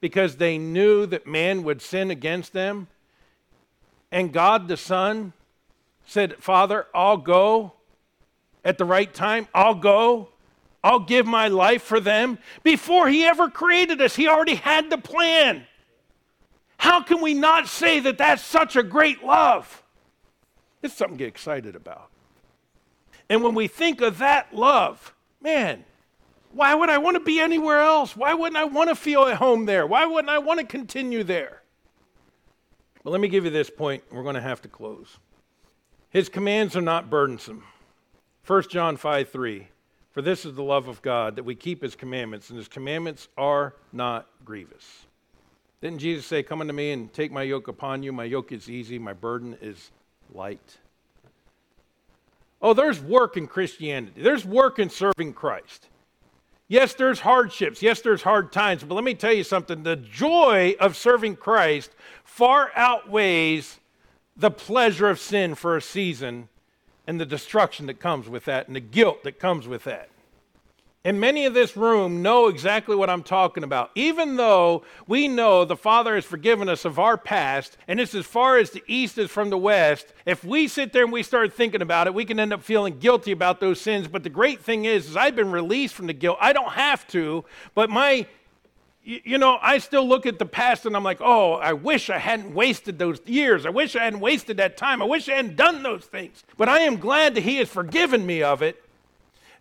because 0.00 0.36
they 0.36 0.58
knew 0.58 1.06
that 1.06 1.26
man 1.26 1.62
would 1.64 1.82
sin 1.82 2.10
against 2.10 2.52
them. 2.52 2.88
And 4.10 4.32
God 4.32 4.68
the 4.68 4.76
Son 4.76 5.32
said, 6.06 6.36
Father, 6.36 6.86
I'll 6.94 7.16
go 7.16 7.72
at 8.64 8.78
the 8.78 8.84
right 8.84 9.12
time. 9.12 9.48
I'll 9.54 9.74
go. 9.74 10.28
I'll 10.82 11.00
give 11.00 11.26
my 11.26 11.48
life 11.48 11.82
for 11.82 12.00
them. 12.00 12.38
Before 12.62 13.08
he 13.08 13.24
ever 13.24 13.50
created 13.50 14.00
us, 14.00 14.16
he 14.16 14.28
already 14.28 14.54
had 14.54 14.90
the 14.90 14.98
plan. 14.98 15.66
How 16.78 17.02
can 17.02 17.20
we 17.20 17.34
not 17.34 17.66
say 17.66 17.98
that 18.00 18.18
that's 18.18 18.42
such 18.42 18.76
a 18.76 18.82
great 18.82 19.24
love? 19.24 19.82
It's 20.82 20.94
something 20.94 21.18
to 21.18 21.24
get 21.24 21.28
excited 21.28 21.74
about. 21.74 22.08
And 23.28 23.42
when 23.42 23.54
we 23.54 23.66
think 23.66 24.00
of 24.00 24.18
that 24.18 24.54
love, 24.54 25.12
man, 25.42 25.84
why 26.52 26.74
would 26.74 26.88
I 26.88 26.98
want 26.98 27.16
to 27.16 27.20
be 27.20 27.40
anywhere 27.40 27.80
else? 27.80 28.16
Why 28.16 28.34
wouldn't 28.34 28.56
I 28.56 28.64
want 28.64 28.88
to 28.88 28.94
feel 28.94 29.24
at 29.24 29.36
home 29.36 29.66
there? 29.66 29.86
Why 29.86 30.06
wouldn't 30.06 30.30
I 30.30 30.38
want 30.38 30.60
to 30.60 30.66
continue 30.66 31.22
there? 31.22 31.62
Well, 33.04 33.12
let 33.12 33.20
me 33.20 33.28
give 33.28 33.44
you 33.44 33.50
this 33.50 33.70
point. 33.70 34.02
We're 34.10 34.22
going 34.22 34.34
to 34.34 34.40
have 34.40 34.62
to 34.62 34.68
close. 34.68 35.18
His 36.10 36.28
commands 36.28 36.76
are 36.76 36.82
not 36.82 37.10
burdensome. 37.10 37.64
1 38.46 38.62
John 38.70 38.96
5 38.96 39.28
3. 39.30 39.68
For 40.10 40.22
this 40.22 40.44
is 40.44 40.54
the 40.54 40.62
love 40.62 40.88
of 40.88 41.00
God, 41.02 41.36
that 41.36 41.44
we 41.44 41.54
keep 41.54 41.82
his 41.82 41.94
commandments, 41.94 42.48
and 42.48 42.58
his 42.58 42.66
commandments 42.66 43.28
are 43.36 43.74
not 43.92 44.26
grievous. 44.44 45.06
Didn't 45.80 46.00
Jesus 46.00 46.26
say, 46.26 46.42
Come 46.42 46.60
unto 46.60 46.72
me 46.72 46.90
and 46.92 47.12
take 47.12 47.30
my 47.30 47.42
yoke 47.42 47.68
upon 47.68 48.02
you? 48.02 48.12
My 48.12 48.24
yoke 48.24 48.50
is 48.50 48.68
easy, 48.68 48.98
my 48.98 49.12
burden 49.12 49.56
is 49.60 49.90
light. 50.34 50.78
Oh, 52.60 52.74
there's 52.74 53.00
work 53.00 53.36
in 53.36 53.46
Christianity, 53.46 54.22
there's 54.22 54.44
work 54.44 54.78
in 54.78 54.90
serving 54.90 55.34
Christ. 55.34 55.88
Yes, 56.68 56.92
there's 56.92 57.20
hardships. 57.20 57.82
Yes, 57.82 58.02
there's 58.02 58.22
hard 58.22 58.52
times. 58.52 58.84
But 58.84 58.94
let 58.94 59.04
me 59.04 59.14
tell 59.14 59.32
you 59.32 59.42
something 59.42 59.82
the 59.82 59.96
joy 59.96 60.76
of 60.78 60.96
serving 60.96 61.36
Christ 61.36 61.90
far 62.24 62.70
outweighs 62.76 63.80
the 64.36 64.50
pleasure 64.50 65.08
of 65.08 65.18
sin 65.18 65.54
for 65.54 65.76
a 65.76 65.82
season 65.82 66.48
and 67.06 67.18
the 67.18 67.26
destruction 67.26 67.86
that 67.86 67.98
comes 67.98 68.28
with 68.28 68.44
that 68.44 68.66
and 68.66 68.76
the 68.76 68.80
guilt 68.80 69.24
that 69.24 69.40
comes 69.40 69.66
with 69.66 69.84
that. 69.84 70.10
And 71.04 71.20
many 71.20 71.46
of 71.46 71.54
this 71.54 71.76
room 71.76 72.22
know 72.22 72.48
exactly 72.48 72.96
what 72.96 73.08
I'm 73.08 73.22
talking 73.22 73.62
about. 73.62 73.90
Even 73.94 74.36
though 74.36 74.82
we 75.06 75.28
know 75.28 75.64
the 75.64 75.76
Father 75.76 76.16
has 76.16 76.24
forgiven 76.24 76.68
us 76.68 76.84
of 76.84 76.98
our 76.98 77.16
past, 77.16 77.78
and 77.86 78.00
it's 78.00 78.14
as 78.14 78.26
far 78.26 78.58
as 78.58 78.70
the 78.70 78.82
East 78.86 79.16
is 79.16 79.30
from 79.30 79.48
the 79.48 79.56
West, 79.56 80.12
if 80.26 80.44
we 80.44 80.66
sit 80.66 80.92
there 80.92 81.04
and 81.04 81.12
we 81.12 81.22
start 81.22 81.54
thinking 81.54 81.82
about 81.82 82.08
it, 82.08 82.14
we 82.14 82.24
can 82.24 82.40
end 82.40 82.52
up 82.52 82.62
feeling 82.62 82.98
guilty 82.98 83.30
about 83.30 83.60
those 83.60 83.80
sins. 83.80 84.08
But 84.08 84.24
the 84.24 84.28
great 84.28 84.60
thing 84.60 84.86
is, 84.86 85.08
is 85.08 85.16
I've 85.16 85.36
been 85.36 85.52
released 85.52 85.94
from 85.94 86.08
the 86.08 86.12
guilt. 86.12 86.38
I 86.40 86.52
don't 86.52 86.72
have 86.72 87.06
to, 87.08 87.44
but 87.74 87.90
my 87.90 88.26
you 89.08 89.38
know, 89.38 89.58
I 89.62 89.78
still 89.78 90.06
look 90.06 90.26
at 90.26 90.38
the 90.38 90.44
past 90.44 90.84
and 90.84 90.94
I'm 90.94 91.04
like, 91.04 91.22
oh, 91.22 91.54
I 91.54 91.72
wish 91.72 92.10
I 92.10 92.18
hadn't 92.18 92.52
wasted 92.52 92.98
those 92.98 93.20
years. 93.24 93.64
I 93.64 93.70
wish 93.70 93.96
I 93.96 94.04
hadn't 94.04 94.20
wasted 94.20 94.58
that 94.58 94.76
time. 94.76 95.00
I 95.00 95.06
wish 95.06 95.30
I 95.30 95.36
hadn't 95.36 95.56
done 95.56 95.82
those 95.82 96.04
things. 96.04 96.44
But 96.58 96.68
I 96.68 96.80
am 96.80 96.98
glad 96.98 97.34
that 97.34 97.40
He 97.40 97.56
has 97.56 97.70
forgiven 97.70 98.26
me 98.26 98.42
of 98.42 98.60
it. 98.60 98.84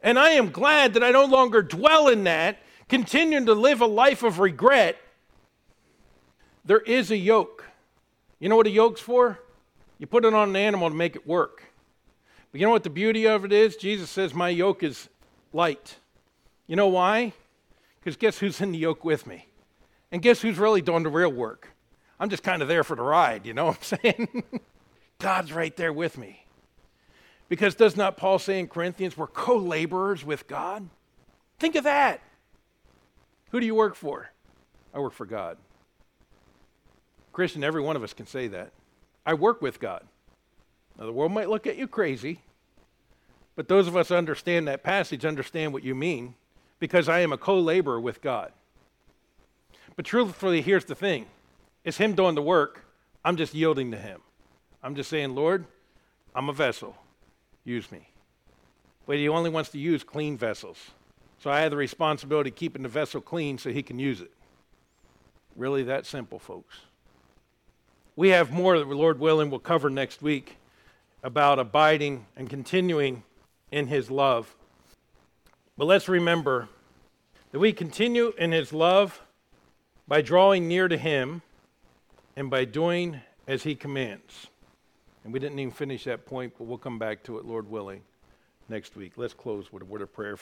And 0.01 0.19
I 0.19 0.31
am 0.31 0.51
glad 0.51 0.93
that 0.93 1.03
I 1.03 1.11
no 1.11 1.25
longer 1.25 1.61
dwell 1.61 2.07
in 2.07 2.23
that, 2.25 2.59
continuing 2.87 3.45
to 3.47 3.53
live 3.53 3.81
a 3.81 3.85
life 3.85 4.23
of 4.23 4.39
regret. 4.39 4.97
There 6.65 6.79
is 6.79 7.11
a 7.11 7.17
yoke. 7.17 7.65
You 8.39 8.49
know 8.49 8.55
what 8.55 8.67
a 8.67 8.71
yoke's 8.71 9.01
for? 9.01 9.39
You 9.97 10.07
put 10.07 10.25
it 10.25 10.33
on 10.33 10.49
an 10.49 10.55
animal 10.55 10.89
to 10.89 10.95
make 10.95 11.15
it 11.15 11.25
work. 11.25 11.63
But 12.51 12.61
you 12.61 12.67
know 12.67 12.71
what 12.71 12.83
the 12.83 12.89
beauty 12.89 13.27
of 13.27 13.45
it 13.45 13.51
is? 13.51 13.75
Jesus 13.75 14.09
says, 14.09 14.33
My 14.33 14.49
yoke 14.49 14.83
is 14.83 15.09
light. 15.53 15.97
You 16.67 16.75
know 16.75 16.87
why? 16.87 17.33
Because 17.99 18.17
guess 18.17 18.37
who's 18.39 18.61
in 18.61 18.71
the 18.71 18.77
yoke 18.77 19.03
with 19.03 19.25
me? 19.25 19.47
And 20.11 20.21
guess 20.21 20.41
who's 20.41 20.57
really 20.57 20.81
doing 20.81 21.03
the 21.03 21.09
real 21.09 21.31
work? 21.31 21.69
I'm 22.19 22.29
just 22.29 22.43
kind 22.43 22.61
of 22.61 22.67
there 22.67 22.83
for 22.83 22.95
the 22.95 23.03
ride, 23.03 23.45
you 23.45 23.53
know 23.53 23.65
what 23.65 23.77
I'm 23.77 23.99
saying? 24.01 24.43
God's 25.19 25.51
right 25.51 25.75
there 25.75 25.93
with 25.93 26.17
me. 26.17 26.46
Because 27.49 27.75
does 27.75 27.95
not 27.95 28.17
Paul 28.17 28.39
say 28.39 28.59
in 28.59 28.67
Corinthians, 28.67 29.15
we're 29.15 29.27
co 29.27 29.57
laborers 29.57 30.25
with 30.25 30.47
God? 30.47 30.87
Think 31.59 31.75
of 31.75 31.85
that. 31.85 32.21
Who 33.51 33.59
do 33.59 33.65
you 33.65 33.75
work 33.75 33.95
for? 33.95 34.31
I 34.93 34.99
work 34.99 35.13
for 35.13 35.25
God. 35.25 35.57
Christian, 37.31 37.63
every 37.63 37.81
one 37.81 37.95
of 37.95 38.03
us 38.03 38.13
can 38.13 38.25
say 38.25 38.47
that. 38.47 38.71
I 39.25 39.33
work 39.33 39.61
with 39.61 39.79
God. 39.79 40.03
Now, 40.97 41.05
the 41.05 41.13
world 41.13 41.31
might 41.31 41.49
look 41.49 41.67
at 41.67 41.77
you 41.77 41.87
crazy, 41.87 42.41
but 43.55 43.67
those 43.67 43.87
of 43.87 43.95
us 43.95 44.09
who 44.09 44.15
understand 44.15 44.67
that 44.67 44.83
passage 44.83 45.25
understand 45.25 45.71
what 45.71 45.83
you 45.83 45.93
mean 45.93 46.35
because 46.79 47.07
I 47.07 47.19
am 47.19 47.31
a 47.31 47.37
co 47.37 47.59
laborer 47.59 47.99
with 47.99 48.21
God. 48.21 48.51
But 49.95 50.05
truthfully, 50.05 50.61
here's 50.61 50.85
the 50.85 50.95
thing 50.95 51.27
it's 51.83 51.97
Him 51.97 52.13
doing 52.13 52.35
the 52.35 52.41
work. 52.41 52.85
I'm 53.23 53.37
just 53.37 53.53
yielding 53.53 53.91
to 53.91 53.97
Him. 53.97 54.21
I'm 54.83 54.95
just 54.95 55.09
saying, 55.09 55.35
Lord, 55.35 55.65
I'm 56.33 56.49
a 56.49 56.53
vessel. 56.53 56.95
Use 57.67 57.91
me. 57.91 58.07
But 59.05 59.17
He 59.17 59.27
only 59.27 59.49
wants 59.49 59.69
to 59.71 59.77
use 59.77 60.03
clean 60.03 60.37
vessels. 60.37 60.77
So 61.39 61.51
I 61.51 61.59
have 61.61 61.71
the 61.71 61.77
responsibility 61.77 62.49
of 62.49 62.55
keeping 62.55 62.83
the 62.83 62.89
vessel 62.89 63.21
clean 63.21 63.57
so 63.57 63.71
He 63.71 63.83
can 63.83 63.99
use 63.99 64.21
it. 64.21 64.31
Really 65.55 65.83
that 65.83 66.05
simple, 66.05 66.39
folks. 66.39 66.77
We 68.15 68.29
have 68.29 68.51
more 68.51 68.79
that, 68.79 68.87
Lord 68.87 69.19
willing, 69.19 69.49
we'll 69.49 69.59
cover 69.59 69.89
next 69.89 70.21
week 70.21 70.57
about 71.23 71.59
abiding 71.59 72.25
and 72.35 72.49
continuing 72.49 73.23
in 73.71 73.87
His 73.87 74.09
love. 74.09 74.55
But 75.77 75.85
let's 75.85 76.07
remember 76.07 76.69
that 77.51 77.59
we 77.59 77.71
continue 77.71 78.33
in 78.37 78.51
his 78.51 78.73
love 78.73 79.21
by 80.07 80.21
drawing 80.21 80.67
near 80.67 80.87
to 80.87 80.97
him 80.97 81.41
and 82.35 82.49
by 82.49 82.65
doing 82.65 83.21
as 83.47 83.63
he 83.63 83.75
commands. 83.75 84.47
And 85.27 85.33
we 85.33 85.41
didn't 85.41 85.59
even 85.59 85.73
finish 85.73 86.05
that 86.05 86.25
point, 86.25 86.53
but 86.57 86.67
we'll 86.67 86.77
come 86.77 86.97
back 86.97 87.21
to 87.23 87.37
it, 87.37 87.43
Lord 87.43 87.69
willing, 87.69 88.01
next 88.69 88.95
week. 88.95 89.11
Let's 89.17 89.33
close 89.33 89.73
with 89.73 89.83
a 89.83 89.85
word 89.85 90.01
of 90.01 90.13
prayer. 90.13 90.35